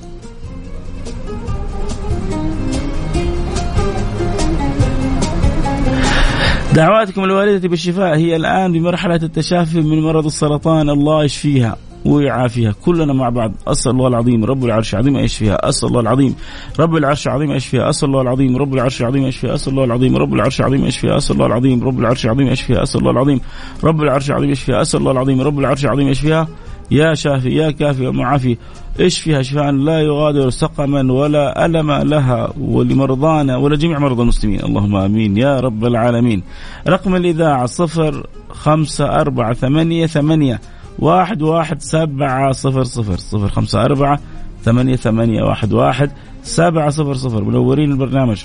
دعواتكم 6.73 7.23
الوالدة 7.23 7.69
بالشفاء. 7.69 8.17
هي 8.17 8.35
الآن 8.35 8.71
بمرحلة 8.71 9.15
التشافي 9.15 9.81
من 9.81 10.01
مرض 10.01 10.25
السرطان 10.25 10.89
الله 10.89 11.23
يشفيها. 11.23 11.77
ويعافيها. 12.05 12.71
كلنا 12.85 13.13
مع 13.13 13.29
بعض. 13.29 13.51
أسأل 13.67 13.91
الله 13.91 14.07
العظيم 14.07 14.45
رب 14.45 14.65
العرش 14.65 14.93
العظيم 14.93 15.17
يشفيها. 15.17 15.69
أسأل 15.69 15.89
الله 15.89 15.99
العظيم 15.99 16.35
رب 16.79 16.95
العرش 16.95 17.27
العظيم 17.27 17.51
يشفيها. 17.51 17.89
أسأل 17.89 18.09
الله 18.09 18.21
العظيم 18.21 18.57
رب 18.57 18.73
العرش 18.73 19.01
العظيم 19.01 19.25
يشفيها. 19.25 19.55
أسأل 19.55 19.71
الله 19.71 19.85
العظيم 19.85 20.17
رب 20.17 20.33
العرش 20.33 20.55
العظيم 20.61 20.85
يشفيها. 20.85 21.17
أسأل 21.17 21.35
الله 21.35 21.45
العظيم 21.45 21.81
رب 21.83 21.99
العرش 21.99 22.25
العظيم 22.25 22.47
يشفيها. 22.49 22.83
أسأل 22.83 22.99
الله 22.99 23.11
العظيم 23.11 23.41
رب 23.83 24.01
العرش 24.01 24.29
العظيم 24.29 24.49
يشفيها. 24.49 24.81
أسأل 24.81 24.99
الله 24.99 25.11
العظيم 25.11 25.41
رب 25.41 25.59
العرش 25.59 25.85
العظيم 25.85 26.07
يشفيها. 26.07 26.47
يا 26.91 27.13
شافي 27.13 27.49
يا 27.49 27.71
كافي 27.71 28.07
ومعافي 28.07 28.57
اشفيها 28.99 29.41
شفاء 29.41 29.71
لا 29.71 30.01
يغادر 30.01 30.49
سقما 30.49 31.13
ولا 31.13 31.65
ألم 31.65 31.91
لها 31.91 32.53
ولمرضانا 32.59 33.57
ولجميع 33.57 33.99
مرضى 33.99 34.21
المسلمين. 34.21 34.59
اللهم 34.63 34.95
آمين. 34.95 35.37
يا 35.37 35.59
رب 35.59 35.85
العالمين. 35.85 36.43
رقم 36.87 37.15
الإذاعة 37.15 37.65
صفر 37.65 38.27
خمسة 38.49 39.05
أربعة 39.05 39.53
ثمانية 39.53 40.05
ثمانية 40.05 40.61
واحد 40.99 41.41
واحد 41.41 41.81
سبعة 41.81 42.51
صفر 42.51 42.83
صفر 42.83 43.17
صفر 43.17 43.49
خمسة 43.49 43.85
أربعة 43.85 44.19
ثمانية 44.63 44.95
ثمانية 44.95 45.43
واحد 45.43 45.73
واحد 45.73 46.11
سبعة 46.43 46.89
صفر 46.89 47.13
صفر. 47.13 47.43
منورين 47.43 47.91
البرنامج. 47.91 48.43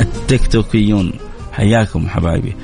التيك 0.00 0.46
توكيون 0.46 1.12
حياكم 1.52 2.08
حبايبي. 2.08 2.54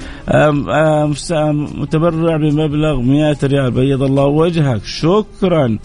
متبرع 1.78 2.36
بمبلغ 2.36 3.00
100 3.00 3.36
ريال. 3.42 3.70
بيض 3.70 4.02
الله 4.02 4.24
وجهك. 4.24 4.84
شكرا. 4.84 5.78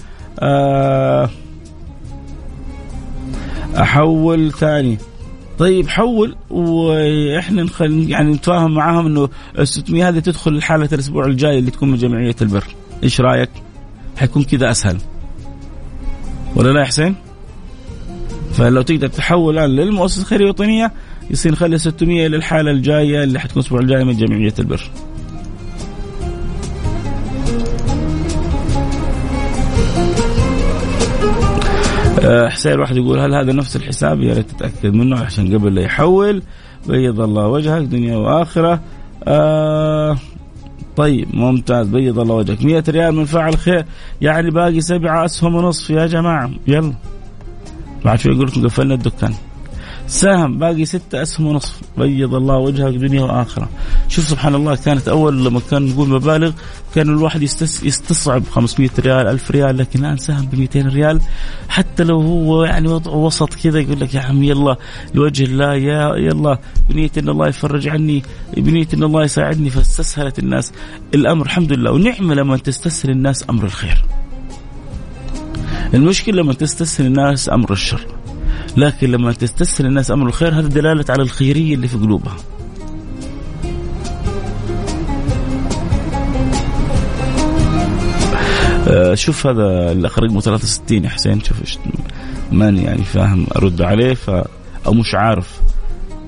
أحول 3.77 4.51
ثاني. 4.51 4.97
طيب 5.59 5.89
حول 5.89 6.35
وإحنا 6.49 7.63
نخل 7.63 8.09
يعني 8.09 8.31
نتفاهم 8.31 8.73
معاهم 8.73 9.05
إنه 9.05 9.29
ال 9.59 9.67
600 9.67 10.09
هذه 10.09 10.19
تدخل 10.19 10.61
حاله 10.61 10.89
الأسبوع 10.93 11.25
الجاي 11.25 11.59
اللي 11.59 11.71
تكون 11.71 11.91
من 11.91 11.97
جمعية 11.97 12.35
البر 12.41 12.63
إيش 13.03 13.21
رأيك؟ 13.21 13.49
حيكون 14.17 14.43
كذا 14.43 14.71
أسهل 14.71 14.97
ولا 16.55 16.69
لا 16.69 16.79
يا 16.79 16.85
حسين؟ 16.85 17.15
فلو 18.53 18.81
تقدر 18.81 19.07
تحول 19.07 19.57
الآن 19.57 19.69
للمؤسسة 19.69 20.21
الخيرية 20.21 20.45
الوطنيه 20.45 20.91
يصير 21.31 21.51
نخلي 21.51 21.77
600 21.77 22.27
للحاله 22.27 22.71
الجاية 22.71 23.23
اللي 23.23 23.39
حتكون 23.39 23.61
الأسبوع 23.61 23.79
الجاي 23.79 24.03
من 24.03 24.17
جمعية 24.17 24.53
البر. 24.59 24.89
حسين 32.25 32.79
واحد 32.79 32.97
يقول 32.97 33.19
هل 33.19 33.35
هذا 33.35 33.53
نفس 33.53 33.75
الحساب؟ 33.75 34.21
يا 34.21 34.33
ريت 34.33 34.51
تتأكد 34.51 34.93
منه 34.93 35.19
عشان 35.19 35.55
قبل 35.55 35.75
لا 35.75 35.81
يحول. 35.81 36.43
بيض 36.87 37.21
الله 37.21 37.47
وجهك 37.47 37.81
دنيا 37.81 38.17
وآخرة. 38.17 38.79
آه 39.27 40.17
طيب 40.95 41.35
ممتاز. 41.35 41.87
بيض 41.87 42.19
الله 42.19 42.35
وجهك. 42.35 42.65
100 42.65 42.83
ريال 42.89 43.15
من 43.15 43.25
فاعل 43.25 43.57
خير. 43.57 43.85
يعني 44.21 44.49
باقي 44.49 44.81
سبعة 44.81 45.25
أسهم 45.25 45.55
ونصف. 45.55 45.89
يا 45.89 46.07
جماعة 46.07 46.51
يلا. 46.67 46.93
بعد 48.05 48.19
شوي 48.19 48.33
يقول 48.33 48.47
لكم 48.47 48.63
قفلنا 48.63 48.93
الدكان. 48.93 49.33
سهم 50.07 50.59
باقي 50.59 50.85
ستة 50.85 51.21
أسهم 51.21 51.47
ونصف. 51.47 51.81
بيض 51.97 52.35
الله 52.35 52.57
وجهك 52.57 52.93
دنيا 52.93 53.21
وآخرة 53.21 53.69
شوف 54.09 54.25
سبحان 54.27 54.55
الله 54.55 54.75
كانت 54.75 55.07
أول 55.07 55.45
لما 55.45 55.61
كان 55.71 55.85
نقول 55.85 56.09
مبالغ 56.09 56.51
كان 56.95 57.09
الواحد 57.09 57.43
يستس 57.43 57.83
يستصعب 57.83 58.43
500 58.51 58.89
ريال 58.99 59.27
1000 59.27 59.51
ريال 59.51 59.77
لكن 59.77 60.05
الآن 60.05 60.17
سهم 60.17 60.45
ب 60.45 60.55
200 60.55 60.81
ريال. 60.81 61.21
حتى 61.69 62.03
لو 62.03 62.21
هو 62.21 62.63
يعني 62.63 62.87
وضعه 62.87 63.15
وسط 63.15 63.53
كذا 63.53 63.79
يقول 63.79 63.99
لك 63.99 64.15
يا 64.15 64.21
عم 64.21 64.43
يلا 64.43 64.77
لوجه 65.13 65.43
الله 65.43 65.75
يا 65.75 66.15
يلا 66.15 66.59
بنية 66.89 67.11
أن 67.17 67.29
الله 67.29 67.47
يفرج 67.47 67.87
عني 67.87 68.23
بنية 68.57 68.87
أن 68.93 69.03
الله 69.03 69.23
يساعدني 69.23 69.69
فاستسهلت 69.69 70.39
الناس. 70.39 70.71
الأمر 71.13 71.45
الحمد 71.45 71.73
لله 71.73 71.91
ونعمة 71.91 72.33
لما 72.33 72.57
تستسهل 72.57 73.11
الناس 73.11 73.45
أمر 73.49 73.63
الخير. 73.63 74.05
المشكلة 75.93 76.35
لما 76.35 76.53
تستسهل 76.53 77.05
الناس 77.07 77.49
أمر 77.49 77.71
الشر. 77.71 78.22
لكن 78.77 79.11
لما 79.11 79.31
تستسهل 79.31 79.87
الناس 79.87 80.11
أمر 80.11 80.27
الخير 80.27 80.53
هذا 80.59 80.67
دلالة 80.67 81.05
على 81.09 81.23
الخيرية 81.23 81.75
اللي 81.75 81.87
في 81.87 81.97
قلوبها. 81.97 82.35
آه، 88.87 89.15
شوف 89.15 89.47
هذا 89.47 89.91
الاخ 89.91 90.19
رقمه 90.19 90.41
63 90.41 91.03
يا 91.03 91.09
حسين 91.09 91.39
شوف 91.41 91.57
ماني 92.51 92.83
يعني 92.83 93.03
فاهم 93.03 93.47
أرد 93.55 93.81
عليه 93.81 94.13
ف 94.13 94.29
أو 94.87 94.93
مش 94.93 95.15
عارف 95.15 95.61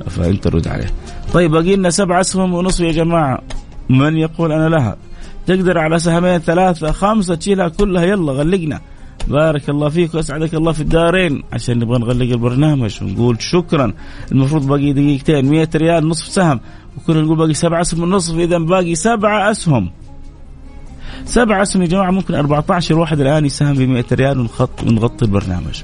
فأنت 0.08 0.47
رد 0.47 0.67
عليه. 0.67 0.91
طيب 1.34 1.51
باقي 1.51 1.75
لنا 1.75 1.89
سبع 1.89 2.21
أسهم 2.21 2.53
ونصف 2.53 2.79
يا 2.79 2.91
جماعة 2.91 3.39
من 3.89 4.17
يقول 4.17 4.51
أنا 4.51 4.69
لها؟ 4.69 4.97
تقدر 5.47 5.77
على 5.77 5.99
سهمين 5.99 6.39
ثلاثة 6.39 6.91
خمسة 6.91 7.36
تشيلها 7.36 7.67
كلها 7.67 8.03
يلا 8.03 8.31
غلقنا. 8.31 8.81
بارك 9.27 9.69
الله 9.69 9.89
فيك 9.89 10.15
واسعدك 10.15 10.53
الله 10.53 10.71
في 10.71 10.81
الدارين. 10.81 11.43
عشان 11.53 11.79
نبغى 11.79 11.99
نغلق 11.99 12.31
البرنامج 12.31 13.03
ونقول 13.03 13.41
شكرا. 13.41 13.93
المفروض 14.31 14.67
باقي 14.67 14.93
دقيقتين 14.93 15.45
100 15.45 15.69
ريال 15.75 16.07
نصف 16.07 16.27
سهم. 16.27 16.59
وكنا 16.97 17.21
نقول 17.21 17.38
باقي 17.38 17.53
سبعة 17.53 17.81
أسهم 17.81 18.09
نصف 18.09 18.38
اذا 18.38 18.57
باقي 18.57 18.95
سبعة 18.95 19.51
أسهم. 19.51 19.91
سبعة 21.25 21.61
أسهم 21.61 21.81
يا 21.81 21.88
جماعة 21.88 22.11
ممكن 22.11 22.35
14 22.35 22.99
واحد 22.99 23.19
الآن 23.19 23.45
يساهم 23.45 23.73
ب 23.73 23.81
100 23.81 24.05
ريال 24.11 24.39
ونخط 24.39 24.83
ونغطي 24.83 25.25
البرنامج. 25.25 25.83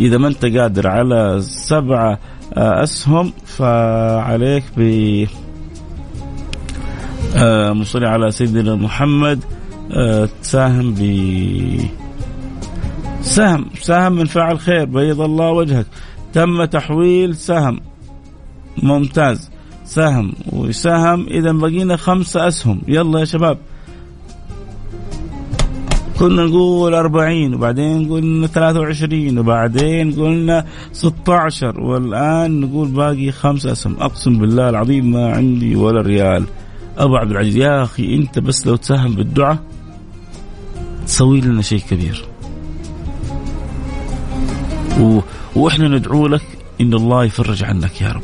إذا 0.00 0.18
ما 0.18 0.28
أنت 0.28 0.44
قادر 0.44 0.88
على 0.88 1.38
سبعة 1.42 2.18
آه، 2.56 2.82
أسهم 2.82 3.32
فعليك 3.46 4.64
ب 4.76 4.80
آه، 7.36 7.84
على 7.94 8.30
سيدنا 8.30 8.74
محمد. 8.74 9.44
تساهم 10.42 10.94
ب 10.94 11.00
سهم 13.22 13.66
سهم 13.80 14.12
من 14.12 14.24
فاعل 14.24 14.58
خير 14.58 14.84
بيض 14.84 15.20
الله 15.20 15.50
وجهك. 15.50 15.86
تم 16.32 16.64
تحويل 16.64 17.36
سهم. 17.36 17.80
ممتاز. 18.82 19.50
سهم. 19.84 20.32
وسهم 20.52 21.26
إذا 21.26 21.52
بقينا 21.52 21.96
خمسة 21.96 22.48
أسهم. 22.48 22.80
يلا 22.88 23.20
يا 23.20 23.24
شباب. 23.24 23.58
كنا 26.18 26.44
نقول 26.44 26.94
40 26.94 27.54
وبعدين 27.54 28.12
قلنا 28.12 28.46
23 28.46 29.38
وبعدين 29.38 30.12
قلنا 30.12 30.64
16 30.92 31.80
والآن 31.80 32.60
نقول 32.60 32.88
باقي 32.88 33.32
خمسة 33.32 33.72
أسهم. 33.72 33.96
أقسم 34.00 34.38
بالله 34.38 34.68
العظيم 34.68 35.10
ما 35.10 35.32
عندي 35.32 35.76
ولا 35.76 36.02
ريال. 36.02 36.44
أبو 36.98 37.16
عبد 37.16 37.30
العزيز 37.30 37.56
يا 37.56 37.82
أخي 37.82 38.14
أنت 38.16 38.38
بس 38.38 38.66
لو 38.66 38.76
تساهم 38.76 39.14
بالدعاء 39.14 39.58
تسوي 41.08 41.40
لنا 41.40 41.62
شيء 41.62 41.80
كبير. 41.90 42.24
و... 45.00 45.20
وإحنا 45.56 45.88
ندعو 45.88 46.26
لك 46.26 46.42
إن 46.80 46.94
الله 46.94 47.24
يفرج 47.24 47.64
عنك 47.64 48.00
يا 48.00 48.12
رب. 48.12 48.22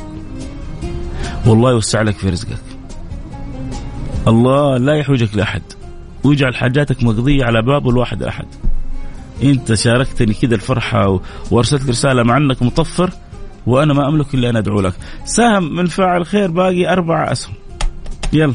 والله 1.47 1.71
يوسع 1.71 2.03
لك 2.03 2.17
في 2.17 2.31
رزقك. 2.31 2.63
الله 4.29 4.77
لا 4.77 4.95
يحوجك 4.95 5.37
لأحد. 5.37 5.63
ويجعل 6.25 6.55
حاجاتك 6.55 7.03
مقضية 7.03 7.45
على 7.45 7.63
باب 7.63 7.89
الواحد 7.89 8.23
أحد. 8.23 8.47
أنت 9.43 9.75
شاركتني 9.75 10.35
كذا 10.35 10.55
الفرحة 10.55 11.21
وأرسلت 11.51 11.89
رسالة 11.89 12.23
مع 12.23 12.37
أنك 12.37 12.63
مطفر 12.63 13.11
وأنا 13.67 13.95
ما 13.95 14.09
أملك 14.09 14.35
إلا 14.35 14.51
أن 14.51 14.57
أدعو 14.57 14.81
لك. 14.81 14.95
سهم 15.25 15.77
من 15.77 15.87
فاعل 15.87 16.27
خير 16.27 16.51
باقي 16.51 16.93
أربع 16.93 17.33
أسهم. 17.33 17.55
يلا. 18.33 18.55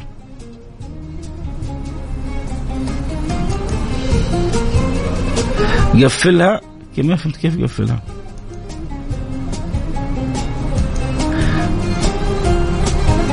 قفلها 6.03 6.61
كيف 6.95 7.05
ما 7.05 7.15
فهمت 7.15 7.37
كيف 7.37 7.61
قفلها 7.63 8.01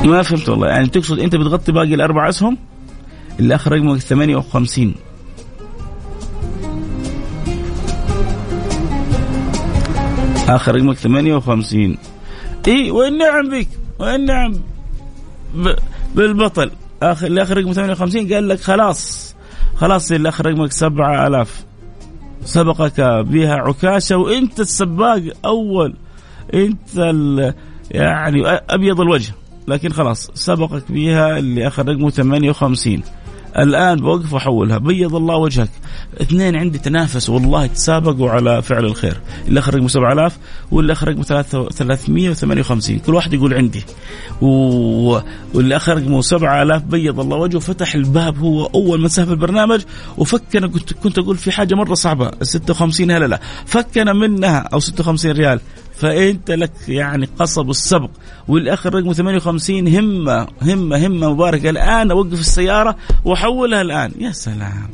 ما 0.04 0.22
فهمت 0.22 0.48
والله. 0.48 0.68
يعني 0.68 0.86
تقصد 0.88 1.18
أنت 1.18 1.36
بتغطي 1.36 1.72
باقي 1.72 1.94
الأربع 1.94 2.28
أسهم؟ 2.28 2.58
اللي 3.40 3.54
آخر 3.54 3.72
رقمك 3.72 3.98
58 3.98 4.94
آخر 10.48 10.74
رقمك 10.74 10.96
58 10.96 11.96
اي 12.68 12.90
والنعم 12.90 13.48
بك 13.50 13.68
والنعم 13.98 14.54
بالبطل. 16.14 16.70
اخر 17.02 17.26
اللي 17.26 17.42
آخر 17.42 17.56
رقمه 17.56 17.72
58 17.72 18.32
قال 18.32 18.48
لك 18.48 18.60
خلاص. 18.60 19.34
خلاص 19.76 20.10
اللي 20.12 20.28
آخر 20.28 20.46
رقمك 20.46 20.72
7000 20.72 21.64
سبقك 22.46 23.00
بها 23.00 23.54
عكاشة 23.54 24.16
وإنت 24.16 24.60
السباق 24.60 25.22
أول 25.44 25.94
إنت 26.54 26.96
يعني 27.90 28.42
أبيض 28.46 29.00
الوجه. 29.00 29.32
لكن 29.68 29.92
خلاص 29.92 30.30
سبقك 30.34 30.92
بها 30.92 31.38
اللي 31.38 31.66
اخذ 31.66 31.88
رقمه 31.88 32.10
58 32.10 33.02
الآن 33.58 33.96
بوقف 33.96 34.32
واحولها 34.32 34.78
بيض 34.78 35.14
الله 35.14 35.36
وجهك. 35.36 35.70
اثنين 36.20 36.56
عندي 36.56 36.78
تنافسوا 36.78 37.34
والله 37.34 37.66
تسابقوا 37.66 38.30
على 38.30 38.62
فعل 38.62 38.84
الخير. 38.84 39.20
اللي 39.48 39.60
أخر 39.60 39.74
رقمه 39.74 39.88
7000 39.88 40.38
واللي 40.70 40.92
أخر 40.92 41.08
رقمه 41.08 41.22
358 41.22 42.98
كل 42.98 43.14
واحد 43.14 43.34
يقول 43.34 43.54
عندي. 43.54 43.84
و... 44.40 44.48
واللي 45.54 45.76
أخر 45.76 45.96
رقمه 45.96 46.20
7000 46.20 46.82
بيض 46.82 47.20
الله 47.20 47.36
وجهه 47.36 47.58
فتح 47.58 47.94
الباب 47.94 48.38
هو 48.38 48.66
أول 48.66 49.00
من 49.00 49.08
سهب 49.08 49.30
البرنامج. 49.30 49.80
وفكنا 50.18 50.66
كنت 50.66 50.92
كنت 50.92 51.18
أقول 51.18 51.36
في 51.36 51.52
حاجة 51.52 51.74
مرة 51.74 51.94
صعبة. 51.94 52.28
ال 52.28 52.46
56 52.46 53.10
هلا 53.10 53.26
لا. 53.26 53.40
فكنا 53.66 54.12
منها 54.12 54.58
أو 54.58 54.80
56 54.80 55.32
ريال. 55.32 55.60
فإنت 55.96 56.50
لك 56.50 56.72
يعني 56.88 57.28
قصب 57.38 57.70
السبق 57.70 58.10
والآخر 58.48 58.94
رقم 58.94 59.12
58 59.12 59.88
همة 59.88 60.46
همة 60.62 61.06
همة 61.06 61.32
مبارك 61.32 61.66
الآن 61.66 62.10
أوقف 62.10 62.40
السيارة 62.40 62.96
وأحولها 63.24 63.80
الآن. 63.80 64.12
يا 64.18 64.30
سلام. 64.30 64.88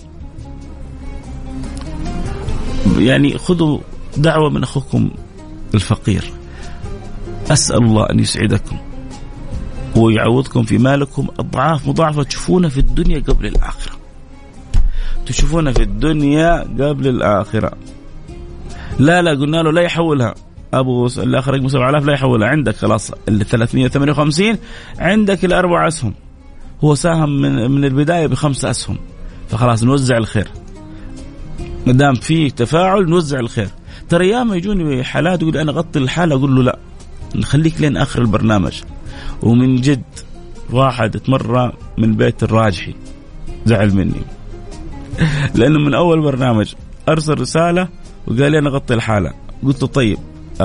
يعني 2.98 3.38
خذوا 3.38 3.78
دعوة 4.16 4.50
من 4.50 4.62
أخوكم 4.62 5.10
الفقير. 5.74 6.32
أسأل 7.50 7.82
الله 7.82 8.10
أن 8.10 8.18
يسعدكم 8.18 8.76
ويعوضكم 9.96 10.62
في 10.62 10.78
مالكم 10.78 11.28
أضعاف 11.38 11.88
مضاعفة 11.88 12.22
تشوفونها 12.22 12.70
في 12.70 12.78
الدنيا 12.78 13.20
قبل 13.20 13.46
الآخرة. 13.46 13.92
تشوفونها 15.26 15.72
في 15.72 15.82
الدنيا 15.82 16.60
قبل 16.60 17.08
الآخرة. 17.08 17.72
لا 18.98 19.22
لا 19.22 19.30
قلنا 19.30 19.56
له 19.56 19.72
لا 19.72 19.82
يحولها. 19.82 20.34
أبو 20.74 21.06
الآخر 21.06 21.54
رقم 21.54 21.68
7000 21.68 22.04
لا 22.04 22.12
يحولها 22.12 22.48
عندك 22.48 22.76
خلاص 22.76 23.12
ال 23.28 23.46
358 23.46 24.58
عندك 24.98 25.44
الأربع 25.44 25.88
أسهم. 25.88 26.14
هو 26.84 26.94
ساهم 26.94 27.42
من 27.42 27.70
من 27.70 27.84
البداية 27.84 28.26
بخمس 28.26 28.64
أسهم. 28.64 28.98
فخلاص 29.48 29.84
نوزع 29.84 30.16
الخير. 30.16 30.48
ما 31.86 31.92
دام 31.92 32.14
في 32.14 32.50
تفاعل 32.50 33.04
نوزع 33.04 33.40
الخير. 33.40 33.68
ترى 34.08 34.28
ياما 34.28 34.56
يجوني 34.56 35.04
حالات 35.04 35.42
يقول 35.42 35.56
أنا 35.56 35.72
أغطي 35.72 35.98
الحالة 35.98 36.34
أقول 36.34 36.56
له 36.56 36.62
لا. 36.62 36.78
نخليك 37.34 37.80
لين 37.80 37.96
آخر 37.96 38.22
البرنامج. 38.22 38.82
ومن 39.42 39.76
جد 39.76 40.02
واحد 40.70 41.10
تمرة 41.10 41.72
من 41.98 42.12
بيت 42.16 42.42
الراجحي. 42.42 42.94
زعل 43.66 43.94
مني. 43.94 44.22
لأنه 45.54 45.78
من 45.78 45.94
أول 45.94 46.20
برنامج 46.20 46.74
أرسل 47.08 47.40
رسالة 47.40 47.88
وقال 48.26 48.52
لي 48.52 48.58
أنا 48.58 48.68
أغطي 48.68 48.94
الحالة. 48.94 49.32
قلت 49.64 49.82
له 49.82 49.88
طيب. 49.88 50.18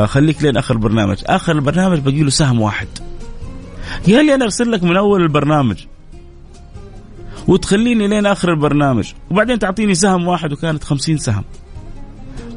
خليك 0.06 0.44
لين 0.44 0.58
آخر 0.58 0.74
البرنامج 0.74 1.18
آخر 1.26 1.56
البرنامج 1.56 2.00
باقي 2.00 2.24
له 2.24 2.30
سهم 2.30 2.62
واحد. 2.62 2.88
قال 4.08 4.26
لي 4.26 4.36
أنا 4.36 4.44
أرسل 4.44 4.72
لك 4.72 4.84
من 4.84 4.98
أول 4.98 5.22
البرنامج. 5.22 5.78
وتخليني 7.48 8.08
لين 8.08 8.26
آخر 8.26 8.52
البرنامج. 8.52 9.12
وبعدين 9.32 9.60
تعطيني 9.60 9.96
سهم 9.96 10.28
واحد 10.28 10.54
وكانت 10.54 10.84
خمسين 10.84 11.18
سهم. 11.18 11.44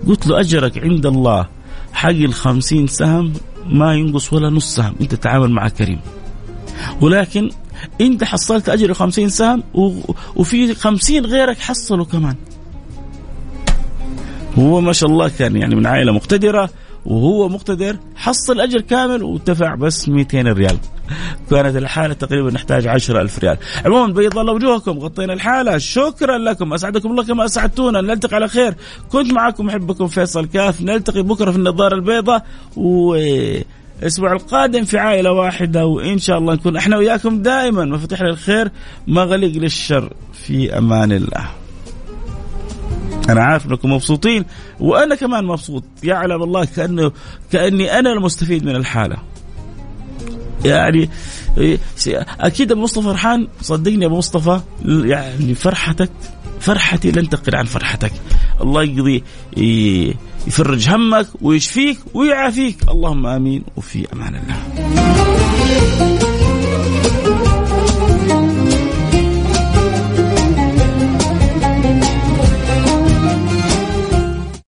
قلت 0.07 0.27
له 0.27 0.41
أجرك 0.41 0.79
عند 0.79 1.07
الله. 1.07 1.49
حق 1.93 2.09
الخمسين 2.09 2.87
سهم 2.87 3.33
ما 3.67 3.95
ينقص 3.95 4.33
ولا 4.33 4.51
نص 4.51 4.75
سهم. 4.75 4.95
أنت 5.01 5.15
تعامل 5.15 5.51
مع 5.51 5.69
كريم. 5.69 6.01
ولكن 7.01 7.51
أنت 8.01 8.25
حصلت 8.25 8.69
أجر 8.69 8.95
خمسين 8.95 9.29
سهم 9.29 9.63
وفي 10.37 10.75
خمسين 10.75 11.27
غيرك 11.27 11.59
حصلوا 11.59 12.05
كمان. 12.05 12.35
هو 14.59 14.81
ما 14.81 14.93
شاء 14.93 15.11
الله 15.11 15.29
كان 15.29 15.57
يعني 15.57 15.75
من 15.75 15.87
عائلة 15.87 16.13
مقتدرة. 16.13 16.71
وهو 17.07 17.49
مقتدر 17.49 17.97
حصل 18.17 18.61
أجر 18.61 18.81
كامل 18.81 19.23
ودفع 19.23 19.75
بس 19.75 20.09
200 20.09 20.47
ريال. 20.53 20.77
كانت 21.51 21.77
الحالة 21.77 22.15
تقريبا 22.15 22.51
نحتاج 22.51 22.87
10000 22.87 23.39
ريال. 23.39 23.57
عموما 23.85 24.13
بيض 24.13 24.39
الله 24.39 24.53
وجوهكم 24.53 24.99
غطينا 24.99 25.33
الحالة. 25.33 25.79
شكرا 25.79 26.39
لكم. 26.39 26.75
أسعدكم 26.75 27.11
الله 27.11 27.25
كما 27.25 27.45
أسعدتونا. 27.45 28.01
نلتقي 28.01 28.37
على 28.37 28.49
خير. 28.49 28.75
كنت 29.09 29.33
معكم 29.33 29.67
محبكم 29.67 30.07
فيصل 30.07 30.47
كاف. 30.47 30.83
نلتقي 30.83 31.23
بكرة 31.23 31.51
في 31.51 31.57
النظارة 31.57 31.95
البيضاء. 31.95 32.47
و 32.77 33.15
الأسبوع 34.01 34.33
القادم 34.33 34.85
في 34.85 34.99
عائلة 34.99 35.33
واحدة. 35.33 35.87
وإن 35.87 36.19
شاء 36.19 36.39
الله 36.39 36.55
نكون 36.55 36.77
إحنا 36.77 36.97
وياكم 36.97 37.43
دائما. 37.43 37.85
مفاتيح 37.85 38.23
للخير 38.23 38.71
مغلق 39.07 39.53
للشر. 39.57 40.13
في 40.33 40.79
أمان 40.79 41.13
الله. 41.13 41.60
أنا 43.33 43.45
عارف 43.45 43.67
أنكم 43.67 43.93
مبسوطين 43.93 44.45
وأنا 44.81 45.15
كمان 45.15 45.45
مبسوط. 45.45 45.85
يعلم 46.03 46.43
الله 46.43 46.65
كانه 46.65 47.13
كأني 47.53 47.99
أنا 47.99 48.13
المستفيد 48.13 48.65
من 48.65 48.77
الحالة. 48.77 49.17
يعني 50.65 51.11
أكيد 52.41 52.73
أبو 52.73 52.81
مصطفى 52.81 53.05
فرحان 53.05 53.49
صدقني 53.61 54.07
أبو 54.07 54.17
مصطفى 54.17 54.61
يعني 54.85 55.55
فرحتك 55.55 56.11
فرحتي 56.61 57.11
لن 57.11 57.29
تقل 57.29 57.57
عن 57.57 57.65
فرحتك. 57.65 58.13
الله 58.61 58.83
يقضي 58.83 59.25
يفرج 60.47 60.89
همك 60.89 61.27
ويشفيك 61.41 61.99
ويعافيك. 62.15 62.89
اللهم 62.89 63.27
آمين. 63.27 63.65
وفي 63.77 64.07
أمان 64.13 64.35
الله. 64.35 64.80